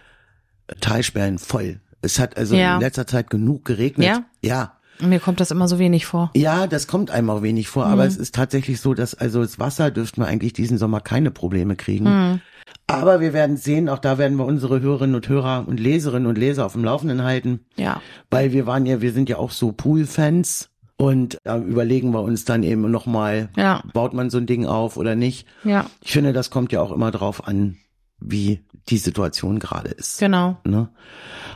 Talsperren 0.80 1.38
voll. 1.38 1.80
Es 2.00 2.18
hat 2.18 2.36
also 2.36 2.56
Ja. 2.56 2.74
in 2.74 2.80
letzter 2.80 3.06
Zeit 3.06 3.30
genug 3.30 3.64
geregnet. 3.64 4.06
Ja? 4.08 4.24
Ja. 4.42 4.78
Mir 5.00 5.20
kommt 5.20 5.40
das 5.40 5.50
immer 5.50 5.68
so 5.68 5.78
wenig 5.78 6.06
vor. 6.06 6.30
Ja, 6.36 6.66
das 6.66 6.86
kommt 6.86 7.10
einem 7.10 7.30
auch 7.30 7.42
wenig 7.42 7.68
vor, 7.68 7.86
Mhm. 7.86 7.92
aber 7.92 8.04
es 8.06 8.16
ist 8.16 8.34
tatsächlich 8.34 8.80
so, 8.80 8.94
dass 8.94 9.14
also 9.14 9.42
das 9.42 9.58
Wasser 9.58 9.90
dürften 9.90 10.20
wir 10.20 10.26
eigentlich 10.28 10.52
diesen 10.52 10.78
Sommer 10.78 11.00
keine 11.00 11.30
Probleme 11.30 11.76
kriegen. 11.76 12.04
Mhm. 12.04 12.40
Aber 12.86 13.20
wir 13.20 13.32
werden 13.32 13.56
sehen, 13.56 13.88
auch 13.88 13.98
da 13.98 14.18
werden 14.18 14.38
wir 14.38 14.44
unsere 14.44 14.80
Hörerinnen 14.80 15.14
und 15.16 15.28
Hörer 15.28 15.64
und 15.66 15.80
Leserinnen 15.80 16.26
und 16.26 16.36
Leser 16.38 16.66
auf 16.66 16.72
dem 16.72 16.84
Laufenden 16.84 17.22
halten, 17.22 17.60
Ja. 17.76 18.00
weil 18.30 18.52
wir 18.52 18.66
waren 18.66 18.86
ja, 18.86 19.00
wir 19.00 19.12
sind 19.12 19.28
ja 19.28 19.38
auch 19.38 19.50
so 19.50 19.72
Pool-Fans 19.72 20.68
und 20.96 21.38
da 21.44 21.58
überlegen 21.58 22.12
wir 22.12 22.20
uns 22.22 22.44
dann 22.44 22.62
eben 22.62 22.90
nochmal, 22.90 23.48
Ja. 23.56 23.82
baut 23.92 24.12
man 24.14 24.30
so 24.30 24.38
ein 24.38 24.46
Ding 24.46 24.66
auf 24.66 24.96
oder 24.96 25.14
nicht. 25.16 25.46
Ja, 25.64 25.86
Ich 26.02 26.12
finde, 26.12 26.32
das 26.32 26.50
kommt 26.50 26.70
ja 26.72 26.80
auch 26.82 26.92
immer 26.92 27.10
drauf 27.10 27.46
an, 27.46 27.76
wie 28.24 28.64
die 28.88 28.98
Situation 28.98 29.58
gerade 29.58 29.90
ist. 29.90 30.18
genau. 30.18 30.56
Ne? 30.64 30.88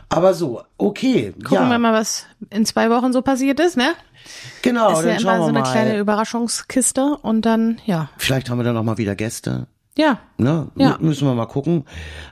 Aber 0.09 0.33
so, 0.33 0.63
okay. 0.77 1.33
Gucken 1.33 1.55
ja, 1.55 1.69
wir 1.69 1.79
mal, 1.79 1.93
was 1.93 2.25
in 2.49 2.65
zwei 2.65 2.89
Wochen 2.89 3.11
so 3.11 3.21
passiert 3.21 3.59
ist, 3.59 3.75
ne? 3.77 3.93
genau, 4.61 4.91
ist 4.91 5.05
ja 5.05 5.13
dann 5.13 5.21
immer 5.21 5.31
schauen 5.31 5.41
so 5.41 5.47
eine 5.47 5.59
mal. 5.59 5.71
kleine 5.71 5.97
Überraschungskiste 5.97 7.17
und 7.21 7.45
dann, 7.45 7.79
ja. 7.85 8.09
Vielleicht 8.17 8.49
haben 8.49 8.57
wir 8.57 8.63
dann 8.63 8.75
noch 8.75 8.83
mal 8.83 8.97
wieder 8.97 9.15
Gäste. 9.15 9.67
Ja, 9.97 10.19
Ne? 10.37 10.69
Ja. 10.75 10.97
Müssen 10.99 11.27
wir 11.27 11.33
mal 11.33 11.47
gucken. 11.47 11.85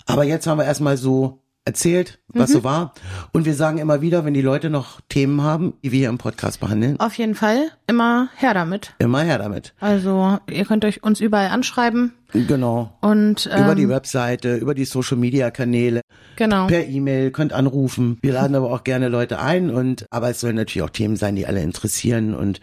Aber 0.06 0.24
jetzt 0.24 0.46
haben 0.46 0.60
wir 0.60 0.66
erstmal 0.66 0.98
so 0.98 1.42
erzählt, 1.66 2.20
was 2.28 2.50
Mhm. 2.52 2.54
so 2.54 2.64
war. 2.64 2.94
Und 3.34 3.46
wir 3.46 3.56
sagen 3.56 3.80
immer 3.80 4.02
wieder, 4.02 4.24
wenn 4.24 4.34
die 4.36 4.42
Leute 4.42 4.70
noch 4.70 5.02
Themen 5.10 5.42
haben, 5.42 5.74
die 5.84 5.92
wir 5.92 6.00
hier 6.00 6.10
im 6.10 6.18
Podcast 6.20 6.60
behandeln, 6.60 7.00
auf 7.00 7.16
jeden 7.18 7.34
Fall 7.36 7.70
immer 7.88 8.30
her 8.38 8.54
damit. 8.54 8.94
immer 9.00 9.22
her 9.22 9.40
damit. 9.40 9.74
Also, 9.80 10.38
ihr 10.50 10.66
könnt 10.66 10.86
euch 10.86 11.04
uns 11.04 11.20
überall 11.22 11.48
anschreiben 11.50 12.14
Genau. 12.34 12.96
und 13.02 13.50
ähm, 13.52 13.64
über 13.64 13.76
die 13.76 13.90
Webseite, 13.90 14.56
über 14.58 14.76
die 14.76 14.86
Social 14.86 15.18
Media 15.18 15.50
Kanäle, 15.52 16.02
genau. 16.36 16.68
per 16.68 16.86
E-Mail, 16.88 17.32
könnt 17.32 17.52
anrufen. 17.54 18.20
Wir 18.22 18.34
laden 18.34 18.56
aber 18.56 18.72
auch 18.72 18.84
gerne 18.84 19.10
Leute 19.10 19.40
ein 19.40 19.70
und, 19.72 20.06
aber 20.12 20.30
es 20.30 20.40
sollen 20.40 20.56
natürlich 20.58 20.84
auch 20.84 20.90
Themen 20.92 21.16
sein, 21.16 21.36
die 21.36 21.48
alle 21.48 21.62
interessieren 21.62 22.36
und 22.36 22.60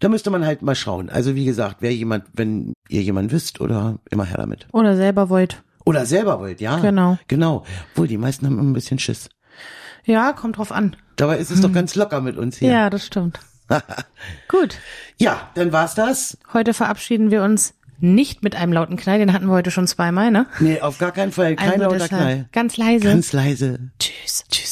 da 0.00 0.08
müsste 0.08 0.30
man 0.30 0.44
halt 0.46 0.62
mal 0.62 0.74
schauen. 0.74 1.10
Also 1.10 1.34
wie 1.34 1.44
gesagt, 1.44 1.76
wer 1.80 1.94
jemand, 1.94 2.24
wenn 2.32 2.72
ihr 2.88 3.02
jemand 3.02 3.30
wisst 3.32 3.60
oder 3.60 3.98
immer 4.10 4.24
her 4.24 4.38
damit. 4.38 4.66
Oder 4.72 4.96
selber 4.96 5.28
wollt. 5.28 5.62
Oder 5.90 6.06
selber 6.06 6.38
wollt, 6.38 6.60
ja. 6.60 6.78
Genau. 6.78 7.18
Genau. 7.26 7.64
Obwohl, 7.90 8.06
die 8.06 8.16
meisten 8.16 8.46
haben 8.46 8.60
immer 8.60 8.70
ein 8.70 8.72
bisschen 8.72 9.00
Schiss. 9.00 9.28
Ja, 10.04 10.32
kommt 10.32 10.56
drauf 10.58 10.70
an. 10.70 10.94
Dabei 11.16 11.38
ist 11.38 11.50
es 11.50 11.60
doch 11.60 11.72
ganz 11.72 11.96
locker 11.96 12.20
mit 12.20 12.36
uns 12.36 12.58
hier. 12.58 12.70
Ja, 12.70 12.90
das 12.90 13.04
stimmt. 13.06 13.40
Gut. 14.48 14.78
Ja, 15.18 15.50
dann 15.54 15.72
war's 15.72 15.96
das. 15.96 16.38
Heute 16.52 16.74
verabschieden 16.74 17.32
wir 17.32 17.42
uns 17.42 17.74
nicht 17.98 18.44
mit 18.44 18.54
einem 18.54 18.72
lauten 18.72 18.96
Knall, 18.96 19.18
den 19.18 19.32
hatten 19.32 19.46
wir 19.46 19.52
heute 19.52 19.72
schon 19.72 19.88
zweimal, 19.88 20.30
ne? 20.30 20.46
Nee, 20.60 20.80
auf 20.80 20.98
gar 20.98 21.10
keinen 21.10 21.32
Fall. 21.32 21.56
Kein 21.56 21.82
Also 21.82 21.96
lauter 21.96 22.06
Knall. 22.08 22.48
Ganz 22.52 22.76
leise. 22.76 23.08
Ganz 23.08 23.32
leise. 23.32 23.90
Tschüss. 23.98 24.44
Tschüss, 24.48 24.69